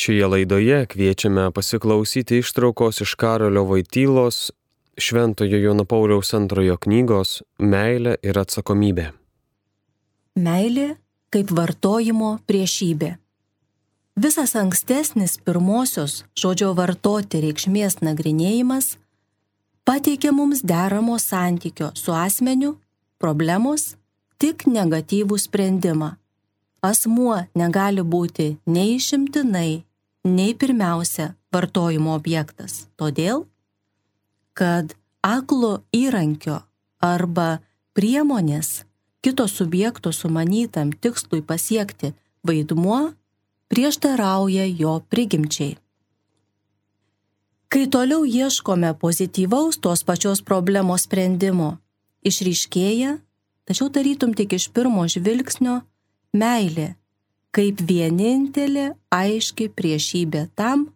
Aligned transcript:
Šioje 0.00 0.26
laidoje 0.26 0.86
kviečiame 0.86 1.50
pasiklausyti 1.52 2.38
ištraukos 2.40 3.00
iš 3.04 3.14
Karolio 3.14 3.64
Vaitylos 3.68 4.50
Šventojo 4.96 5.58
Jono 5.58 5.84
Pauliaus 5.84 6.30
antrojo 6.34 6.78
knygos 6.80 7.42
Meilė 7.58 8.14
ir 8.24 8.38
atsakomybė. 8.40 9.04
Meilė 10.40 10.86
kaip 11.28 11.52
vartojimo 11.58 12.30
priešybė. 12.48 13.10
Visas 14.24 14.56
ankstesnis 14.56 15.36
pirmosios 15.44 16.22
žodžio 16.44 16.70
vartoti 16.78 17.42
reikšmės 17.44 17.98
nagrinėjimas 18.00 18.94
pateikia 19.84 20.32
mums 20.32 20.64
deramo 20.64 21.18
santykio 21.20 21.90
su 21.92 22.16
asmeniu, 22.16 22.72
problemos, 23.20 23.98
tik 24.40 24.64
negatyvų 24.64 25.36
sprendimą 25.44 26.14
asmuo 26.82 27.36
negali 27.54 28.02
būti 28.02 28.54
nei 28.66 28.96
išimtinai, 28.96 29.82
nei 30.24 30.54
pirmiausia 30.54 31.34
vartojimo 31.52 32.14
objektas. 32.14 32.86
Todėl, 33.00 33.46
kad 34.52 34.94
aklo 35.22 35.80
įrankio 35.96 36.60
arba 37.00 37.60
priemonės 37.96 38.84
kito 39.24 39.46
subjekto 39.48 40.12
sumanytam 40.12 40.92
tikslui 40.92 41.42
pasiekti 41.42 42.12
vaidmuo 42.46 43.12
prieštarauja 43.68 44.66
jo 44.66 45.00
prigimčiai. 45.08 45.76
Kai 47.70 47.86
toliau 47.86 48.24
ieškome 48.26 48.94
pozityvaus 48.98 49.78
tos 49.78 50.02
pačios 50.02 50.40
problemos 50.42 51.04
sprendimo, 51.06 51.78
išryškėja, 52.26 53.20
tačiau 53.64 53.92
tarytum 53.94 54.34
tik 54.34 54.56
iš 54.58 54.72
pirmo 54.74 55.06
žvilgsnio, 55.06 55.76
meilė 56.34 56.96
kaip 57.56 57.82
vienintelė 57.82 58.92
aiški 59.14 59.68
priešybė 59.74 60.48
tam, 60.58 60.88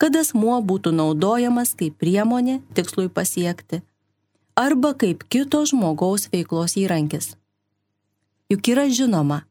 kad 0.00 0.16
asmuo 0.16 0.58
būtų 0.64 0.92
naudojamas 0.96 1.74
kaip 1.76 1.96
priemonė 2.00 2.60
tikslui 2.76 3.08
pasiekti 3.12 3.82
arba 4.60 4.92
kaip 5.02 5.24
kito 5.32 5.62
žmogaus 5.68 6.28
veiklos 6.32 6.76
įrankis. 6.80 7.34
Juk 8.50 8.68
yra 8.72 8.88
žinoma, 8.90 9.44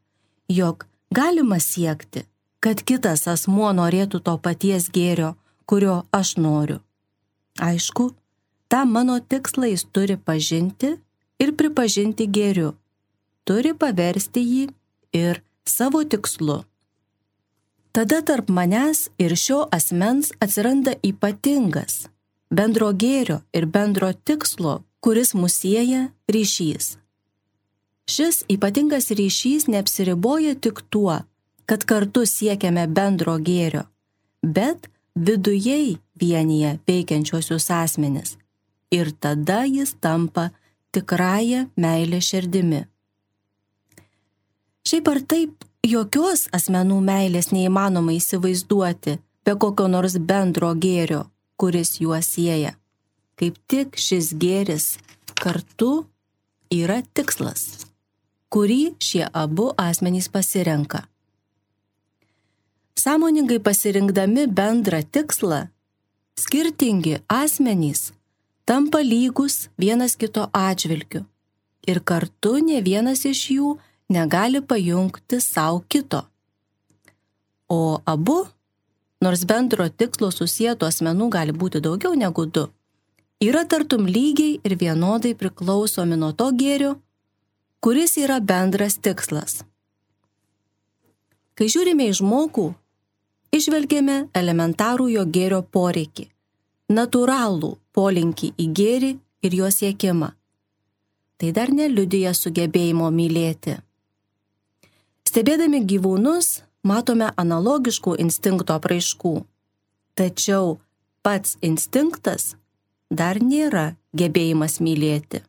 jog 0.50 0.86
galima 1.10 1.58
siekti, 1.62 2.26
kad 2.60 2.82
kitas 2.86 3.26
asmuo 3.30 3.70
norėtų 3.74 4.20
to 4.26 4.36
paties 4.38 4.90
gėrio, 4.92 5.34
kurio 5.66 6.02
aš 6.12 6.36
noriu. 6.36 6.78
Aišku, 7.58 8.10
tą 8.70 8.84
mano 8.86 9.18
tikslą 9.20 9.72
jis 9.72 9.86
turi 9.90 10.16
pažinti 10.16 10.94
ir 11.40 11.54
pripažinti 11.56 12.28
gėriu, 12.30 12.74
turi 13.48 13.72
paversti 13.74 14.44
jį 14.44 14.66
ir 15.16 15.42
savo 15.64 16.04
tikslu. 16.04 16.64
Tada 17.92 18.22
tarp 18.22 18.48
manęs 18.48 19.08
ir 19.18 19.34
šio 19.36 19.66
asmens 19.72 20.30
atsiranda 20.40 20.94
ypatingas 21.02 22.06
bendro 22.50 22.90
gėrio 22.92 23.40
ir 23.54 23.66
bendro 23.66 24.10
tikslo, 24.12 24.82
kuris 25.00 25.34
mus 25.34 25.56
sieja 25.62 26.10
ryšys. 26.28 26.96
Šis 28.10 28.42
ypatingas 28.50 29.10
ryšys 29.14 29.68
neapsiriboja 29.70 30.56
tik 30.58 30.82
tuo, 30.90 31.20
kad 31.66 31.86
kartu 31.86 32.26
siekiame 32.26 32.88
bendro 32.90 33.36
gėrio, 33.38 33.84
bet 34.42 34.90
vidujei 35.14 36.00
vienyje 36.18 36.78
veikiančiosius 36.90 37.70
asmenis. 37.70 38.36
Ir 38.90 39.12
tada 39.22 39.62
jis 39.70 39.94
tampa 40.02 40.50
tikrąją 40.90 41.68
meilę 41.76 42.18
širdimi. 42.18 42.82
Šiaip 44.90 45.06
ar 45.06 45.18
taip, 45.22 45.52
jokios 45.86 46.48
asmenų 46.56 46.96
meilės 47.06 47.52
neįmanoma 47.54 48.16
įsivaizduoti 48.16 49.12
be 49.46 49.52
kokio 49.62 49.84
nors 49.86 50.16
bendro 50.18 50.72
gėrio, 50.74 51.20
kuris 51.54 52.00
juos 52.02 52.26
sieja. 52.34 52.72
Kaip 53.38 53.60
tik 53.70 53.94
šis 53.94 54.32
gėris 54.34 54.86
kartu 55.38 56.08
yra 56.74 56.96
tikslas, 57.14 57.86
kurį 58.50 58.96
šie 58.98 59.28
abu 59.30 59.68
asmenys 59.78 60.26
pasirenka. 60.26 61.04
Sąmoningai 62.98 63.60
pasirinkdami 63.62 64.48
bendrą 64.50 65.04
tikslą, 65.06 65.60
skirtingi 66.34 67.20
asmenys 67.30 68.08
tampa 68.66 69.04
lygus 69.06 69.68
vienas 69.78 70.18
kito 70.18 70.48
atžvilgiu 70.50 71.22
ir 71.86 72.02
kartu 72.02 72.56
ne 72.66 72.82
vienas 72.82 73.22
iš 73.30 73.44
jų 73.54 73.70
negali 74.10 74.60
pajungti 74.60 75.40
savo 75.40 75.84
kito. 75.88 76.24
O 77.68 78.02
abu, 78.04 78.46
nors 79.20 79.44
bendro 79.46 79.86
tikslo 79.88 80.30
susijęto 80.34 80.88
asmenų 80.90 81.30
gali 81.30 81.52
būti 81.54 81.80
daugiau 81.84 82.16
negu 82.18 82.46
du, 82.46 82.66
yra 83.40 83.62
tartum 83.64 84.08
lygiai 84.10 84.58
ir 84.64 84.74
vienodai 84.82 85.34
priklausomi 85.38 86.18
nuo 86.18 86.32
to 86.32 86.50
gėrio, 86.62 86.96
kuris 87.80 88.16
yra 88.18 88.40
bendras 88.40 88.98
tikslas. 88.98 89.62
Kai 91.54 91.68
žiūrime 91.70 92.08
į 92.10 92.16
žmogų, 92.18 92.66
išvelgėme 93.54 94.16
elementarų 94.34 95.06
jo 95.14 95.24
gėrio 95.36 95.60
poreikį, 95.62 96.26
natūralų 96.90 97.76
polinkį 97.94 98.52
į 98.58 98.66
gėrį 98.80 99.12
ir 99.46 99.56
jo 99.60 99.70
siekimą. 99.70 100.32
Tai 101.40 101.52
dar 101.56 101.70
neliudija 101.72 102.34
sugebėjimo 102.36 103.08
mylėti. 103.14 103.78
Stebėdami 105.28 105.82
gyvūnus 105.86 106.62
matome 106.82 107.30
analogiškų 107.36 108.16
instinkto 108.22 108.76
apraiškų. 108.78 109.34
Tačiau 110.18 110.78
pats 111.22 111.56
instinktas 111.62 112.54
dar 113.10 113.40
nėra 113.42 113.94
gebėjimas 114.16 114.80
mylėti. 114.80 115.42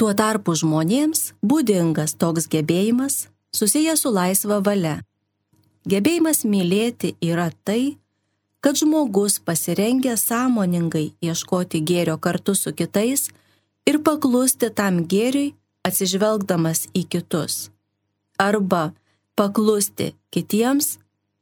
Tuo 0.00 0.14
tarpu 0.16 0.54
žmonėms 0.56 1.34
būdingas 1.44 2.16
toks 2.16 2.48
gebėjimas 2.48 3.26
susijęs 3.52 4.04
su 4.04 4.12
laisva 4.14 4.60
valia. 4.64 5.00
Gebėjimas 5.88 6.44
mylėti 6.44 7.14
yra 7.20 7.50
tai, 7.64 7.98
kad 8.60 8.76
žmogus 8.76 9.38
pasirengia 9.40 10.16
sąmoningai 10.20 11.12
ieškoti 11.24 11.80
gėrio 11.84 12.18
kartu 12.20 12.54
su 12.54 12.72
kitais 12.76 13.28
ir 13.88 14.00
paklusti 14.04 14.68
tam 14.70 15.04
gėriui 15.08 15.54
atsižvelgdamas 15.86 16.86
į 16.94 17.06
kitus 17.12 17.68
arba 18.40 18.92
paklusti 19.36 20.14
kitiems, 20.32 20.96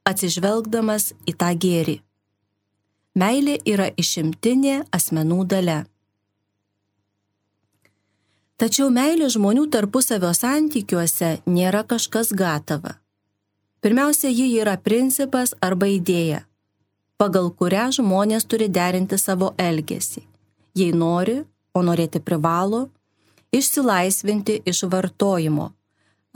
atsižvelgdamas 0.09 1.13
į 1.31 1.35
tą 1.39 1.53
gėrį. 1.63 1.97
Meilė 3.19 3.59
yra 3.67 3.89
išimtinė 3.99 4.81
asmenų 4.95 5.39
dalė. 5.53 5.79
Tačiau 8.59 8.89
meilė 8.91 9.29
žmonių 9.31 9.69
tarpusavio 9.75 10.33
santykiuose 10.35 11.37
nėra 11.47 11.85
kažkas 11.87 12.33
gatava. 12.35 12.97
Pirmiausia, 13.83 14.31
ji 14.35 14.49
yra 14.59 14.75
principas 14.83 15.55
arba 15.63 15.87
idėja, 15.87 16.41
pagal 17.19 17.53
kurią 17.55 17.93
žmonės 18.01 18.47
turi 18.51 18.67
derinti 18.67 19.19
savo 19.19 19.53
elgesį. 19.55 20.25
Jei 20.75 20.91
nori, 20.91 21.39
o 21.75 21.83
norėti 21.87 22.19
privalo, 22.19 22.89
išsilaisvinti 23.53 24.61
iš 24.69 24.83
vartojimo, 24.93 25.73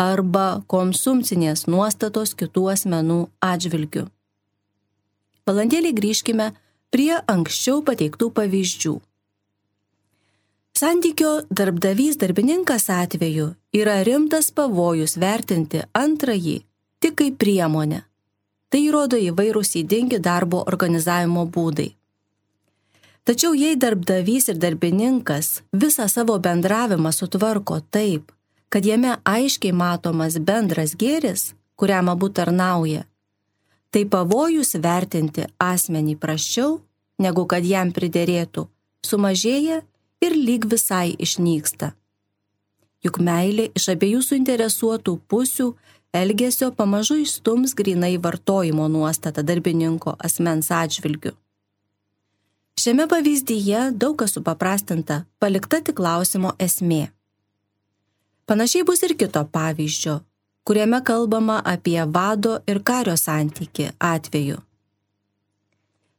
arba 0.01 0.63
konsumcinės 0.67 1.67
nuostatos 1.69 2.35
kitų 2.39 2.67
asmenų 2.75 3.21
atžvilgių. 3.45 4.09
Valandėlį 5.47 5.93
grįžkime 5.99 6.53
prie 6.95 7.15
anksčiau 7.27 7.83
pateiktų 7.87 8.31
pavyzdžių. 8.37 8.95
Santykio 10.83 11.33
darbdavys 11.51 12.17
darbininkas 12.19 12.89
atveju 12.91 13.53
yra 13.77 14.01
rimtas 14.07 14.51
pavojus 14.51 15.19
vertinti 15.21 15.83
antrąjį 15.93 16.63
tik 17.03 17.19
kaip 17.21 17.37
priemonę. 17.43 18.03
Tai 18.73 18.81
įrodo 18.81 19.19
įvairūs 19.21 19.75
įdingi 19.83 20.19
darbo 20.23 20.63
organizavimo 20.65 21.45
būdai. 21.55 21.91
Tačiau 23.23 23.55
jei 23.55 23.77
darbdavys 23.79 24.49
ir 24.51 24.59
darbininkas 24.59 25.61
visą 25.83 26.09
savo 26.11 26.39
bendravimą 26.43 27.13
sutvarko 27.15 27.79
taip, 27.95 28.33
kad 28.69 28.83
jame 28.85 29.13
aiškiai 29.23 29.71
matomas 29.73 30.41
bendras 30.43 30.97
gėris, 30.99 31.53
kuriam 31.79 32.11
abu 32.11 32.33
tarnauja, 32.35 33.05
tai 33.93 34.03
pavojus 34.11 34.75
vertinti 34.87 35.47
asmenį 35.63 36.17
prašiau, 36.19 36.81
negu 37.23 37.45
kad 37.47 37.63
jam 37.63 37.93
priderėtų, 37.95 38.67
sumažėja 39.07 39.83
ir 40.25 40.37
lyg 40.37 40.67
visai 40.73 41.13
išnyksta. 41.27 41.93
Juk 43.07 43.21
meilė 43.23 43.69
iš 43.79 43.89
abiejų 43.95 44.23
suinteresuotų 44.27 45.15
pusių 45.31 45.69
elgesio 46.17 46.73
pamažu 46.75 47.21
išstums 47.23 47.77
grinai 47.79 48.17
vartojimo 48.27 48.89
nuostatą 48.91 49.47
darbininko 49.47 50.17
asmens 50.19 50.71
atžvilgiu. 50.75 51.37
Šiame 52.81 53.07
pavyzdyje 53.09 53.91
daug 53.93 54.17
kas 54.17 54.33
supaprastinta, 54.35 55.25
palikta 55.39 55.81
tik 55.85 55.97
klausimo 56.01 56.55
esmė. 56.59 57.11
Panašiai 58.49 58.85
bus 58.89 59.03
ir 59.07 59.15
kito 59.19 59.45
pavyzdžio, 59.53 60.19
kuriame 60.65 61.03
kalbama 61.05 61.61
apie 61.65 62.01
vado 62.17 62.59
ir 62.67 62.83
kario 62.83 63.17
santyki 63.17 63.91
atveju. 63.99 64.59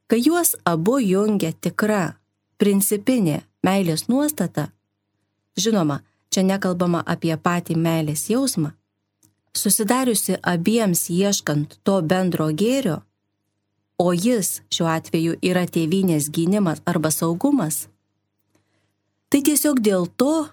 Kai 0.08 0.20
juos 0.22 0.54
abu 0.66 1.00
jungia 1.02 1.52
tikra, 1.54 2.14
principinė 2.62 3.42
meilės 3.66 4.08
nuostata, 4.08 4.70
žinoma, 5.58 6.02
čia 6.30 6.44
nekalbama 6.46 7.02
apie 7.06 7.34
patį 7.38 7.76
meilės 7.80 8.28
jausmą, 8.30 8.74
susidariusi 9.58 10.38
abiems 10.42 11.10
ieškant 11.10 11.80
to 11.84 12.02
bendro 12.02 12.50
gėrio, 12.62 13.02
o 13.98 14.14
jis 14.14 14.62
šiuo 14.74 14.90
atveju 14.90 15.38
yra 15.42 15.66
tėvynės 15.70 16.30
gynimas 16.34 16.82
arba 16.90 17.12
saugumas, 17.14 17.88
tai 19.30 19.42
tiesiog 19.46 19.82
dėl 19.82 20.08
to, 20.18 20.48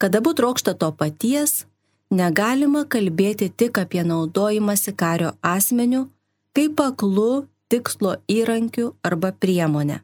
kad 0.00 0.16
abu 0.16 0.32
trokšta 0.36 0.74
to 0.80 0.90
paties, 0.92 1.64
negalima 2.10 2.84
kalbėti 2.84 3.50
tik 3.50 3.78
apie 3.78 4.02
naudojimąsi 4.04 4.94
kario 4.96 5.34
asmeniu 5.42 6.08
kaip 6.56 6.80
aklų 6.82 7.46
tikslo 7.70 8.16
įrankiu 8.28 8.94
arba 9.06 9.30
priemonę. 9.32 10.00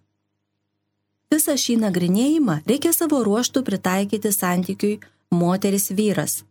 Visą 1.33 1.57
šį 1.59 1.81
nagrinėjimą 1.83 2.61
reikia 2.71 2.93
savo 2.95 3.25
ruoštų 3.27 3.65
pritaikyti 3.67 4.31
santykiui 4.31 5.01
moteris 5.35 5.91
vyras, 5.91 6.45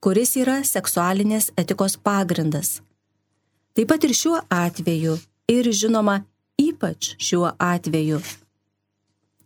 kuris 0.00 0.32
yra 0.40 0.62
seksualinės 0.64 1.50
etikos 1.60 1.98
pagrindas. 2.00 2.80
Taip 3.76 3.90
pat 3.92 4.06
ir 4.08 4.14
šiuo 4.16 4.40
atveju, 4.48 5.18
ir 5.48 5.70
žinoma, 5.72 6.22
ypač 6.58 7.14
šiuo 7.22 7.52
atveju. 7.58 8.20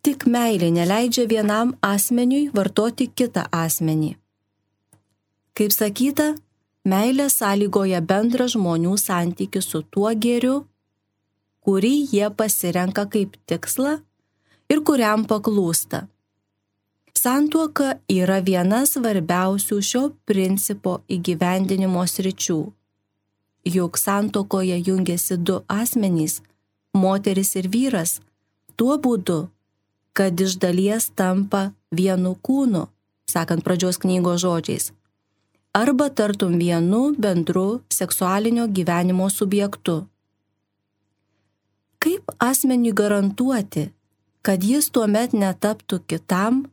Tik 0.01 0.25
meilė 0.33 0.71
neleidžia 0.73 1.27
vienam 1.29 1.75
asmeniui 1.85 2.49
vartoti 2.57 3.11
kitą 3.13 3.45
asmenį. 3.53 4.15
Kaip 5.53 5.75
sakyta, 5.77 6.31
meilė 6.89 7.27
sąlygoja 7.29 8.01
bendrą 8.01 8.47
žmonių 8.49 8.95
santykių 8.97 9.61
su 9.61 9.83
tuo 9.93 10.13
gėriu, 10.17 10.63
kurį 11.67 11.93
jie 12.15 12.31
pasirenka 12.33 13.05
kaip 13.13 13.37
tikslą 13.51 13.99
ir 14.73 14.81
kuriam 14.89 15.27
paklūsta. 15.29 16.07
Santuoka 17.21 17.99
yra 18.09 18.39
viena 18.41 18.87
svarbiausių 18.89 19.81
šio 19.85 20.05
principo 20.25 21.01
įgyvendinimo 21.13 22.07
sričių. 22.09 22.61
Juk 23.65 23.99
santokoje 23.99 24.83
jungiasi 24.87 25.37
du 25.37 25.61
asmenys- 25.69 26.41
moteris 27.03 27.57
ir 27.57 27.69
vyras- 27.69 28.21
tuo 28.77 28.99
būdu, 28.99 29.49
kad 30.13 30.41
iš 30.41 30.57
dalies 30.59 31.11
tampa 31.15 31.73
vienu 31.93 32.37
kūnu, 32.37 32.89
sakant 33.27 33.63
pradžios 33.65 33.99
knygos 33.99 34.41
žodžiais 34.43 34.93
arba 35.73 36.09
tartum 36.09 36.59
vienu 36.59 37.15
bendru 37.19 37.81
seksualinio 37.89 38.67
gyvenimo 38.67 39.31
subjektu. 39.31 40.07
Kaip 41.99 42.31
asmeniui 42.39 42.93
garantuoti, 42.93 43.91
kad 44.43 44.65
jis 44.65 44.91
tuo 44.91 45.07
met 45.07 45.33
netaptų 45.33 46.01
kitam, 46.07 46.65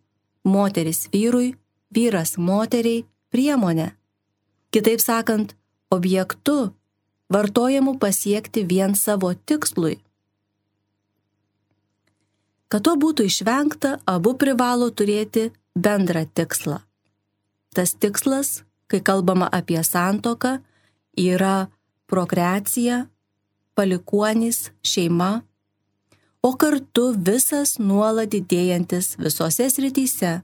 moteris 0.43 1.07
vyrui, 1.13 1.55
vyras 1.93 2.37
moteriai, 2.37 3.05
priemonė? 3.31 3.91
Kitaip 4.71 5.03
sakant, 5.03 5.53
objektu, 5.89 6.73
vartojamu 7.29 7.97
pasiekti 7.99 8.63
vien 8.63 8.95
savo 8.95 9.33
tikslui. 9.33 9.97
Kad 12.67 12.83
to 12.83 12.95
būtų 12.99 13.27
išvengta, 13.31 13.97
abu 14.05 14.35
privalo 14.35 14.91
turėti 14.91 15.51
bendrą 15.75 16.25
tikslą. 16.27 16.81
Tas 17.71 17.93
tikslas 17.95 18.67
kai 18.87 19.01
kalbama 19.03 19.47
apie 19.51 19.83
santoką, 19.83 20.57
yra 21.19 21.67
prokreacija, 22.07 23.05
palikuonys, 23.75 24.71
šeima, 24.83 25.41
o 26.41 26.51
kartu 26.55 27.11
visas 27.29 27.77
nuolat 27.79 28.31
didėjantis 28.31 29.15
visose 29.19 29.67
srityse 29.73 30.37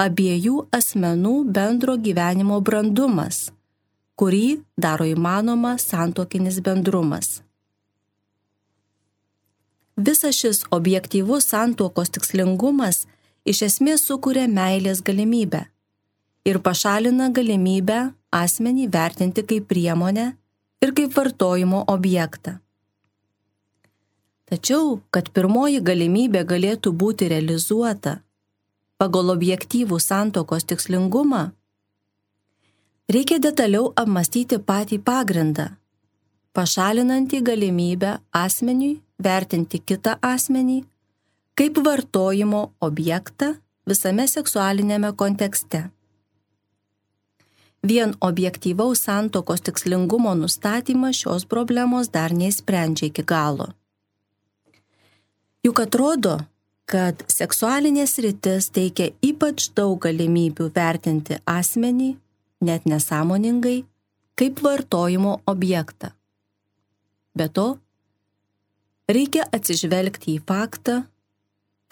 abiejų 0.00 0.66
asmenų 0.72 1.34
bendro 1.52 1.98
gyvenimo 2.00 2.60
brandumas, 2.64 3.50
kurį 4.22 4.62
daro 4.78 5.02
įmanoma 5.02 5.72
santokinis 5.82 6.60
bendrumas. 6.62 7.40
Visas 9.98 10.36
šis 10.38 10.60
objektyvus 10.70 11.48
santuokos 11.50 12.12
tikslingumas 12.14 13.00
iš 13.44 13.62
esmės 13.66 14.04
sukuria 14.06 14.44
meilės 14.46 15.00
galimybę 15.02 15.64
ir 16.46 16.58
pašalina 16.68 17.32
galimybę 17.34 17.98
asmenį 18.38 18.86
vertinti 18.94 19.42
kaip 19.50 19.66
priemonę 19.72 20.26
ir 20.86 20.94
kaip 21.00 21.16
vartojimo 21.18 21.82
objektą. 21.90 22.60
Tačiau, 24.46 25.00
kad 25.10 25.32
pirmoji 25.34 25.82
galimybė 25.82 26.44
galėtų 26.46 26.94
būti 27.02 27.26
realizuota 27.34 28.20
pagal 29.02 29.34
objektyvų 29.34 29.98
santokos 29.98 30.62
tikslingumą, 30.70 31.42
reikia 33.10 33.38
detaliau 33.42 33.92
apmastyti 33.96 34.58
patį 34.58 34.98
pagrindą, 35.02 35.72
pašalinantį 36.52 37.42
galimybę 37.48 38.18
asmeniui 38.44 39.00
vertinti 39.22 39.80
kitą 39.80 40.18
asmenį 40.22 40.82
kaip 41.58 41.78
vartojimo 41.84 42.62
objektą 42.80 43.54
visame 43.88 44.26
seksualinėme 44.28 45.12
kontekste. 45.16 45.88
Vien 47.82 48.14
objektyvaus 48.22 49.02
santokos 49.08 49.64
tikslingumo 49.66 50.34
nustatymas 50.38 51.18
šios 51.18 51.44
problemos 51.50 52.12
dar 52.14 52.30
neįsprendžia 52.30 53.08
iki 53.10 53.24
galo. 53.26 53.72
Juk 55.66 55.82
atrodo, 55.82 56.36
kad 56.86 57.24
seksualinės 57.30 58.16
rytis 58.22 58.70
teikia 58.74 59.10
ypač 59.22 59.68
daug 59.74 59.98
galimybių 60.02 60.68
vertinti 60.74 61.38
asmenį, 61.46 62.14
net 62.62 62.86
nesąmoningai, 62.86 63.84
kaip 64.38 64.62
vartojimo 64.64 65.40
objektą. 65.46 66.12
Be 67.36 67.48
to, 67.48 67.66
reikia 69.08 69.46
atsižvelgti 69.56 70.36
į 70.36 70.42
faktą, 70.48 71.02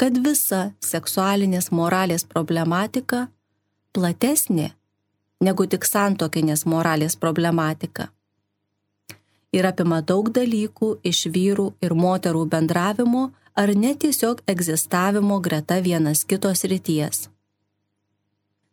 kad 0.01 0.17
visa 0.25 0.71
seksualinės 0.81 1.71
moralės 1.77 2.25
problematika 2.25 3.27
platesnė 3.93 4.71
negu 5.41 5.67
tik 5.67 5.85
santokinės 5.89 6.67
moralės 6.69 7.17
problematika. 7.17 8.09
Ir 9.57 9.67
apima 9.67 9.99
daug 10.07 10.31
dalykų 10.31 10.93
iš 11.11 11.27
vyrų 11.35 11.73
ir 11.83 11.95
moterų 11.97 12.45
bendravimo 12.53 13.31
ar 13.59 13.73
net 13.75 14.01
tiesiog 14.05 14.45
egzistavimo 14.47 15.41
greta 15.43 15.81
vienas 15.83 16.25
kitos 16.25 16.65
ryties. 16.71 17.29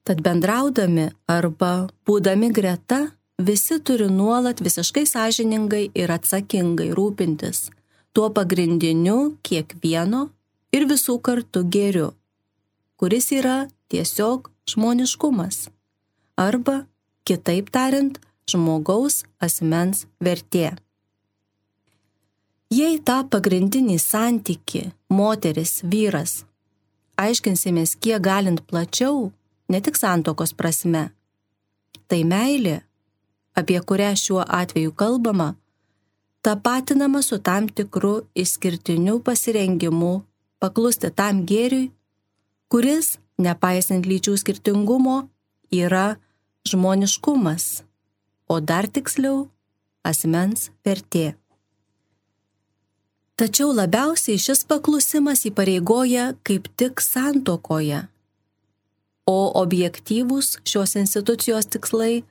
Tad 0.07 0.21
bendraudami 0.23 1.09
arba 1.27 1.89
būdami 2.07 2.47
greta, 2.55 3.09
visi 3.43 3.75
turi 3.83 4.07
nuolat 4.07 4.61
visiškai 4.63 5.03
sąžiningai 5.03 5.89
ir 5.99 6.13
atsakingai 6.15 6.93
rūpintis 6.95 7.67
tuo 8.15 8.29
pagrindiniu 8.33 9.35
kiekvieno 9.43 10.29
ir 10.73 10.87
visų 10.89 11.17
kartu 11.27 11.65
geriu, 11.75 12.13
kuris 12.97 13.27
yra 13.35 13.67
tiesiog 13.91 14.47
žmoniškumas 14.71 15.67
arba, 16.39 16.85
kitaip 17.27 17.69
tariant, 17.75 18.17
žmogaus 18.47 19.25
asmens 19.43 20.05
vertė. 20.23 20.71
Jei 22.73 22.97
tą 23.03 23.21
pagrindinį 23.27 23.99
santyki 24.01 24.87
moteris, 25.11 25.81
vyras 25.83 26.45
aiškinsimės 27.17 27.95
kiek 28.01 28.21
galint 28.23 28.63
plačiau, 28.69 29.31
ne 29.69 29.81
tik 29.81 29.95
santokos 29.99 30.53
prasme, 30.53 31.09
tai 32.07 32.23
meilė, 32.23 32.81
apie 33.59 33.79
kurią 33.81 34.13
šiuo 34.15 34.43
atveju 34.43 34.93
kalbama, 34.95 35.55
tapatinama 36.41 37.21
su 37.21 37.39
tam 37.39 37.67
tikru 37.67 38.15
išskirtiniu 38.35 39.19
pasirengimu 39.19 40.13
paklusti 40.59 41.09
tam 41.13 41.43
gėriui, 41.49 41.91
kuris, 42.71 43.17
nepaisant 43.37 44.07
lyčių 44.09 44.37
skirtingumo, 44.41 45.17
yra 45.71 46.17
žmoniškumas, 46.67 47.83
o 48.47 48.59
dar 48.59 48.87
tiksliau- 48.87 49.49
asmens 50.09 50.69
vertė. 50.85 51.35
Tačiau 53.37 53.69
labiausiai 53.69 54.39
šis 54.41 54.63
paklusimas 54.65 55.45
įpareigoja 55.45 56.35
kaip 56.43 56.67
tik 56.75 57.01
santokoje, 57.01 58.07
o 59.27 59.51
objektyvūs 59.61 60.57
šios 60.67 60.95
institucijos 61.01 61.67
tikslai 61.73 62.23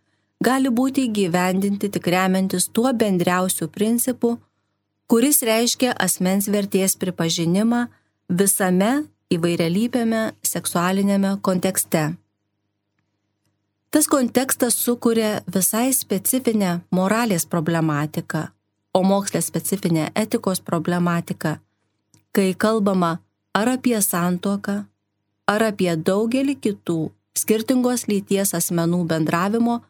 gali 0.45 0.73
būti 0.73 1.07
įgyvendinti 1.09 1.91
tik 1.93 2.09
remiantis 2.13 2.69
tuo 2.69 2.93
bendriausiu 2.93 3.69
principu, 3.73 4.37
kuris 5.07 5.43
reiškia 5.47 5.95
asmens 6.07 6.49
vertės 6.49 6.97
pripažinimą 7.01 7.87
visame 8.29 9.07
įvairialypiame 9.33 10.23
seksualinėme 10.43 11.37
kontekste. 11.43 12.15
Tas 13.91 14.09
kontekstas 14.13 14.77
sukuria 14.77 15.41
visai 15.53 15.93
specifinę 15.95 16.81
moralės 16.93 17.47
problematiką, 17.49 18.43
o 18.93 19.01
mokslė 19.03 19.41
specifinę 19.45 20.11
etikos 20.15 20.61
problematiką, 20.61 21.57
kai 22.35 22.51
kalbama 22.59 23.17
ar 23.57 23.71
apie 23.77 23.97
santoką, 24.03 24.85
ar 25.47 25.63
apie 25.71 25.93
daugelį 25.97 26.57
kitų 26.67 27.01
skirtingos 27.39 28.07
lyties 28.11 28.55
asmenų 28.59 29.05
bendravimo 29.11 29.81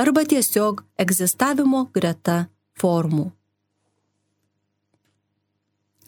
arba 0.00 0.24
tiesiog 0.32 0.82
egzistavimo 1.04 1.86
greta 1.94 2.42
formų. 2.80 3.30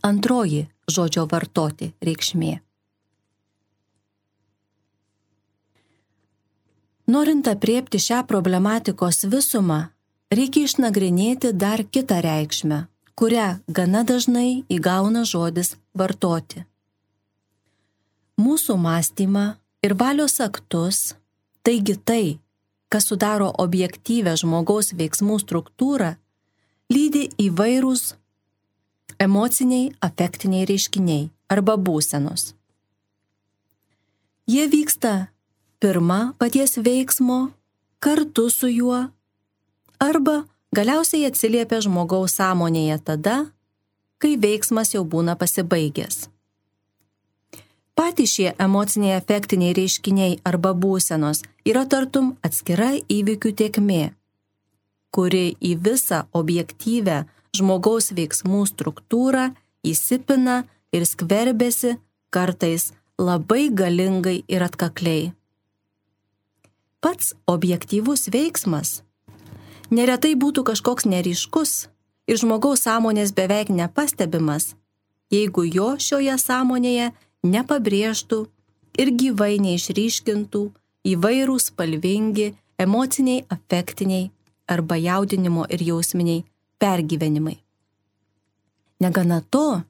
Antroji 0.02 0.66
žodžio 0.90 1.28
vartoti 1.30 1.92
reikšmė. 2.02 2.52
Norint 7.12 7.48
apriepti 7.50 7.98
šią 8.02 8.22
problematikos 8.26 9.24
visumą, 9.30 9.78
reikia 10.32 10.64
išnagrinėti 10.68 11.52
dar 11.52 11.82
kitą 11.84 12.20
reikšmę, 12.24 12.78
kurią 13.18 13.48
gana 13.78 14.02
dažnai 14.08 14.62
įgauna 14.70 15.24
žodis 15.28 15.74
vartoti. 15.98 16.64
Mūsų 18.40 18.78
mąstymą 18.80 19.44
ir 19.84 19.94
valios 19.98 20.40
aktus, 20.40 21.14
taigi 21.62 21.96
tai, 21.96 22.38
kas 22.88 23.08
sudaro 23.10 23.50
objektyvę 23.64 24.34
žmogaus 24.40 24.92
veiksmų 24.96 25.38
struktūrą, 25.42 26.14
lydi 26.92 27.28
įvairūs 27.40 28.14
emociniai, 29.20 29.92
afektiniai 30.00 30.66
reiškiniai 30.68 31.28
arba 31.52 31.76
būsenos. 31.76 32.52
Jie 34.48 34.66
vyksta 34.68 35.28
pirma 35.80 36.34
paties 36.38 36.76
veiksmo, 36.80 37.52
kartu 38.02 38.48
su 38.50 38.68
juo, 38.72 39.04
arba 40.00 40.42
galiausiai 40.74 41.28
atsiliepia 41.28 41.82
žmogaus 41.84 42.34
sąmonėje 42.40 42.98
tada, 43.06 43.36
kai 44.18 44.34
veiksmas 44.40 44.94
jau 44.96 45.04
būna 45.04 45.36
pasibaigęs. 45.38 46.31
Patys 48.02 48.32
šie 48.34 48.48
emociniai 48.58 49.14
efektiniai 49.14 49.74
reiškiniai 49.78 50.32
arba 50.50 50.72
būsenos 50.84 51.44
yra 51.70 51.84
tartum 51.86 52.32
atskira 52.42 52.88
įvykių 53.16 53.52
tiekmė, 53.60 54.00
kuri 55.14 55.44
į 55.62 55.70
visą 55.84 56.24
objektyvę 56.40 57.20
žmogaus 57.54 58.10
veiksmų 58.18 58.64
struktūrą 58.72 59.44
įsipina 59.86 60.58
ir 60.90 61.06
skverbėsi 61.06 61.94
kartais 62.34 62.90
labai 63.22 63.70
galingai 63.70 64.36
ir 64.50 64.66
atkakliai. 64.66 65.30
Pats 66.98 67.36
objektyvus 67.46 68.32
veiksmas 68.34 68.96
neretai 69.94 70.34
būtų 70.34 70.66
kažkoks 70.74 71.06
neryškus 71.06 71.80
ir 72.26 72.42
žmogaus 72.42 72.82
sąmonės 72.82 73.30
beveik 73.30 73.70
nepastebimas, 73.70 74.72
jeigu 75.30 75.70
jo 75.70 75.92
šioje 76.02 76.40
sąmonėje 76.50 77.12
nepabrėžtų 77.42 78.38
ir 79.02 79.12
gyvai 79.18 79.56
neišryškintų 79.62 80.62
įvairūs 81.12 81.70
spalvingi 81.72 82.52
emociniai, 82.78 83.44
afektiniai 83.48 84.30
arba 84.70 84.96
jaudinimo 84.96 85.66
ir 85.68 85.82
jausminiai 85.82 86.44
pergyvenimai. 86.78 87.58
Negana 89.02 89.42
to, 89.50 89.82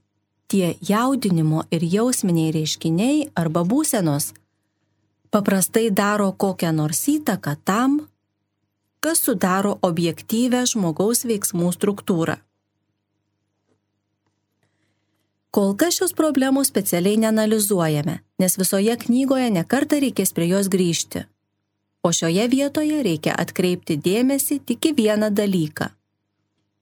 tie 0.49 0.77
jaudinimo 0.81 1.65
ir 1.71 1.85
jausminiai 1.85 2.53
reiškiniai 2.57 3.29
arba 3.37 3.65
būsenos 3.69 4.33
paprastai 5.33 5.91
daro 5.91 6.33
kokią 6.33 6.73
nors 6.77 7.05
įtaką 7.09 7.57
tam, 7.65 8.01
kas 9.01 9.25
sudaro 9.27 9.79
objektyvę 9.89 10.65
žmogaus 10.73 11.25
veiksmų 11.29 11.73
struktūrą. 11.77 12.37
Kol 15.53 15.75
kas 15.77 15.99
šios 15.99 16.15
problemos 16.17 16.71
specialiai 16.73 17.19
neanalizuojame, 17.21 18.15
nes 18.41 18.55
visoje 18.59 18.95
knygoje 18.97 19.51
nekarta 19.53 19.99
reikės 20.01 20.33
prie 20.33 20.47
jos 20.49 20.71
grįžti. 20.73 21.27
O 22.03 22.09
šioje 22.09 22.47
vietoje 22.49 23.03
reikia 23.05 23.35
atkreipti 23.37 23.99
dėmesį 24.01 24.59
tik 24.65 24.89
į 24.89 24.95
vieną 25.03 25.29
dalyką. 25.29 25.91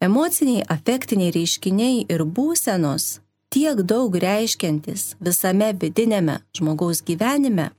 Emociniai, 0.07 0.62
afektiniai 0.71 1.35
reiškiniai 1.35 2.07
ir 2.15 2.23
būsenos, 2.23 3.19
tiek 3.50 3.83
daug 3.83 4.15
reiškiantis 4.15 5.17
visame 5.19 5.75
vidinėme 5.75 6.39
žmogaus 6.55 7.03
gyvenime, 7.03 7.73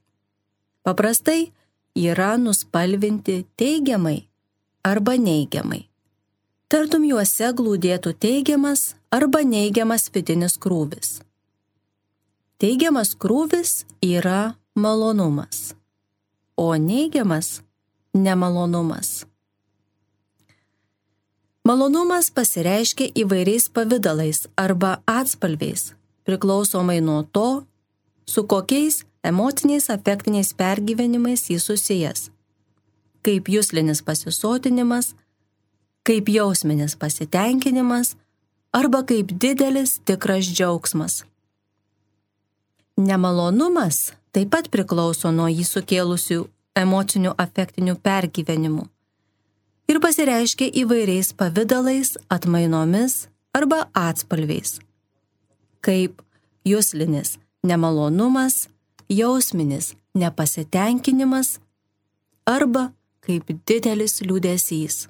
paprastai 0.84 1.54
yra 1.96 2.36
nuspalvinti 2.36 3.46
teigiamai 3.56 4.26
arba 4.84 5.16
neigiamai. 5.16 5.86
Tartum 6.68 7.08
juose 7.08 7.56
glūdėtų 7.56 8.14
teigiamas 8.20 8.92
arba 9.12 9.44
neigiamas 9.44 10.08
vidinis 10.14 10.56
krūvis. 10.62 11.20
Teigiamas 12.62 13.16
krūvis 13.20 13.84
yra 14.06 14.56
malonumas, 14.76 15.74
o 16.56 16.72
neigiamas 16.78 17.60
nemalonumas. 18.14 19.26
Malonumas 21.68 22.32
pasireiškia 22.34 23.12
įvairiais 23.22 23.68
pavydalais 23.74 24.48
arba 24.58 25.02
atspalviais, 25.06 25.92
priklausomai 26.26 27.02
nuo 27.02 27.24
to, 27.24 27.64
su 28.26 28.44
kokiais 28.48 29.04
emociniais 29.24 29.90
afektiniais 29.90 30.54
pergyvenimais 30.54 31.50
jis 31.50 31.66
susijęs. 31.66 32.30
Kaip 33.22 33.50
jūslinis 33.54 34.02
pasisotinimas, 34.02 35.14
kaip 36.08 36.30
jausminis 36.30 36.96
pasitenkinimas 36.98 38.16
arba 38.74 39.04
kaip 39.06 39.34
didelis 39.42 40.00
tikras 40.06 40.48
džiaugsmas. 40.48 41.24
Nemalonumas 42.98 44.12
taip 44.32 44.52
pat 44.54 44.72
priklauso 44.72 45.32
nuo 45.36 45.50
jį 45.52 45.66
sukėlusių 45.68 46.42
emocinių 46.82 47.36
afektinių 47.46 47.98
pergyvenimų 48.04 48.88
ir 49.92 50.00
pasireiškia 50.00 50.72
įvairiais 50.84 51.34
pavydalais, 51.36 52.16
atmainomis 52.32 53.28
arba 53.58 53.90
atspalviais. 53.98 54.80
Kaip 55.84 56.22
jūslinis 56.68 57.36
nemalonumas, 57.68 58.70
jausminis 59.12 59.94
nepasitenkinimas 60.16 61.58
arba 62.48 62.92
kaip 63.26 63.52
didelis 63.68 64.22
liūdėsys. 64.24 65.08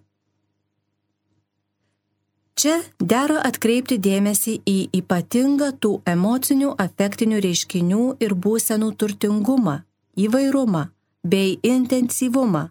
Čia 2.62 2.76
dera 3.02 3.40
atkreipti 3.42 3.96
dėmesį 3.98 4.52
į 4.70 4.76
ypatingą 5.00 5.72
tų 5.82 5.96
emocinių 6.12 6.76
afektinių 6.84 7.40
reiškinių 7.42 8.02
ir 8.22 8.36
būsenų 8.38 8.90
turtingumą, 9.02 9.80
įvairumą 10.14 10.84
bei 11.26 11.56
intensyvumą, 11.66 12.68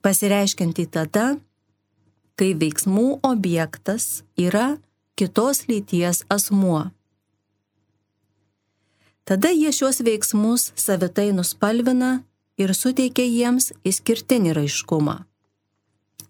pasireiškiantį 0.00 0.88
tada, 0.96 1.26
kai 2.40 2.54
veiksmų 2.56 3.20
objektas 3.20 4.22
yra 4.40 4.78
kitos 5.20 5.66
lyties 5.68 6.24
asmuo. 6.32 6.86
Tada 9.28 9.52
jie 9.52 9.76
šios 9.76 10.00
veiksmus 10.08 10.70
savitai 10.72 11.34
nuspalvina 11.36 12.22
ir 12.56 12.72
suteikia 12.72 13.28
jiems 13.28 13.74
išskirtinį 13.84 14.56
raiškumą. 14.56 15.24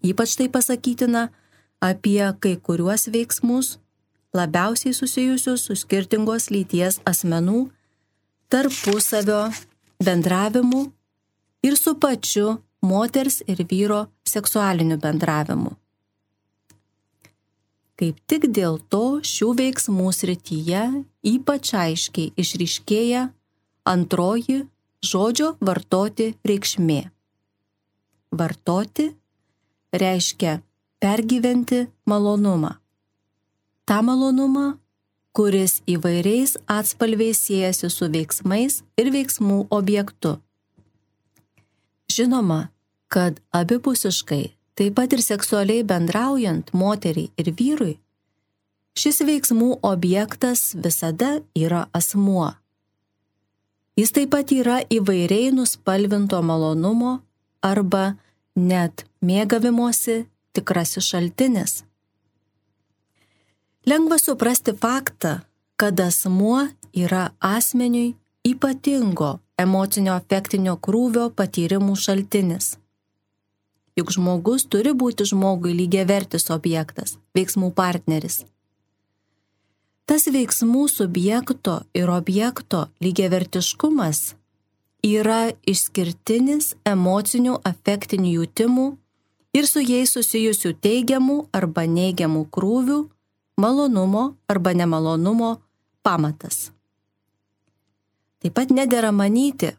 Ypač 0.03 0.35
tai 0.35 0.51
pasakytina 0.51 1.29
apie 1.79 2.23
kai 2.39 2.55
kuriuos 2.55 3.07
veiksmus 3.13 3.77
labiausiai 4.33 4.93
susijusius 4.93 5.65
su 5.65 5.75
skirtingos 5.75 6.49
lyties 6.53 6.99
asmenų 7.11 7.69
tarpusavio 8.51 9.41
bendravimu 10.05 10.81
ir 11.63 11.77
su 11.77 11.95
pačiu 11.95 12.57
moters 12.81 13.41
ir 13.47 13.65
vyro 13.71 14.07
seksualiniu 14.27 14.97
bendravimu. 15.01 15.75
Kaip 17.99 18.19
tik 18.31 18.47
dėl 18.55 18.79
to 18.91 19.19
šių 19.27 19.49
veiksmų 19.59 20.11
srityje 20.15 20.83
ypač 21.33 21.73
aiškiai 21.75 22.31
išryškėja 22.39 23.25
antroji 23.91 24.61
žodžio 25.03 25.55
vartoti 25.59 26.29
reikšmė. 26.47 27.01
Vartoti 28.39 29.09
reiškia 29.91 30.59
pergyventi 30.99 31.87
malonumą. 32.05 32.75
Ta 33.85 34.01
malonumą, 34.05 34.77
kuris 35.33 35.79
įvairiais 35.87 36.57
atspalviais 36.67 37.41
siejasi 37.47 37.89
su 37.89 38.11
veiksmais 38.11 38.83
ir 38.99 39.09
veiksmų 39.15 39.65
objektu. 39.73 40.37
Žinoma, 42.09 42.69
kad 43.09 43.39
abipusiškai 43.55 44.59
Taip 44.79 44.93
pat 44.95 45.11
ir 45.11 45.19
seksualiai 45.19 45.83
bendraujant 45.83 46.69
moteriai 46.71 47.27
ir 47.41 47.47
vyrui, 47.59 47.97
šis 48.95 49.17
veiksmų 49.27 49.81
objektas 49.83 50.61
visada 50.85 51.31
yra 51.51 51.81
asmuo. 51.99 52.53
Jis 53.99 54.15
taip 54.15 54.31
pat 54.31 54.53
yra 54.55 54.77
įvairiai 54.87 55.49
nuspalvinto 55.51 56.39
malonumo 56.39 57.17
arba 57.59 58.05
net 58.55 59.03
mėgavimosi 59.19 60.21
tikrasis 60.53 61.05
šaltinis. 61.11 61.83
Lengva 63.85 64.17
suprasti 64.17 64.73
faktą, 64.75 65.39
kad 65.79 65.99
asmuo 65.99 66.67
yra 66.93 67.29
asmeniui 67.39 68.15
ypatingo 68.45 69.39
emocinio 69.59 70.13
afektinio 70.15 70.75
krūvio 70.77 71.29
patyrimų 71.35 71.95
šaltinis. 71.99 72.77
Juk 73.99 74.13
žmogus 74.15 74.65
turi 74.71 74.93
būti 74.95 75.25
žmogui 75.27 75.73
lygiavertis 75.75 76.47
objektas, 76.55 77.17
veiksmų 77.35 77.71
partneris. 77.75 78.43
Tas 80.07 80.25
veiksmų 80.31 80.87
subjekto 80.89 81.81
ir 81.93 82.09
objekto 82.09 82.87
lygiavertiškumas 83.03 84.21
yra 85.05 85.41
išskirtinis 85.67 86.73
emocinių 86.87 87.59
afektinių 87.71 88.31
jūtimų 88.39 88.87
ir 89.53 89.67
su 89.67 89.81
jais 89.83 90.11
susijusių 90.13 90.73
teigiamų 90.83 91.37
arba 91.55 91.85
neigiamų 91.89 92.45
krūvių, 92.53 92.99
malonumo 93.59 94.35
arba 94.47 94.73
nemalonumo 94.73 95.57
pamatas. 96.03 96.69
Taip 98.39 98.55
pat 98.55 98.71
nedėra 98.71 99.11
manyti, 99.11 99.73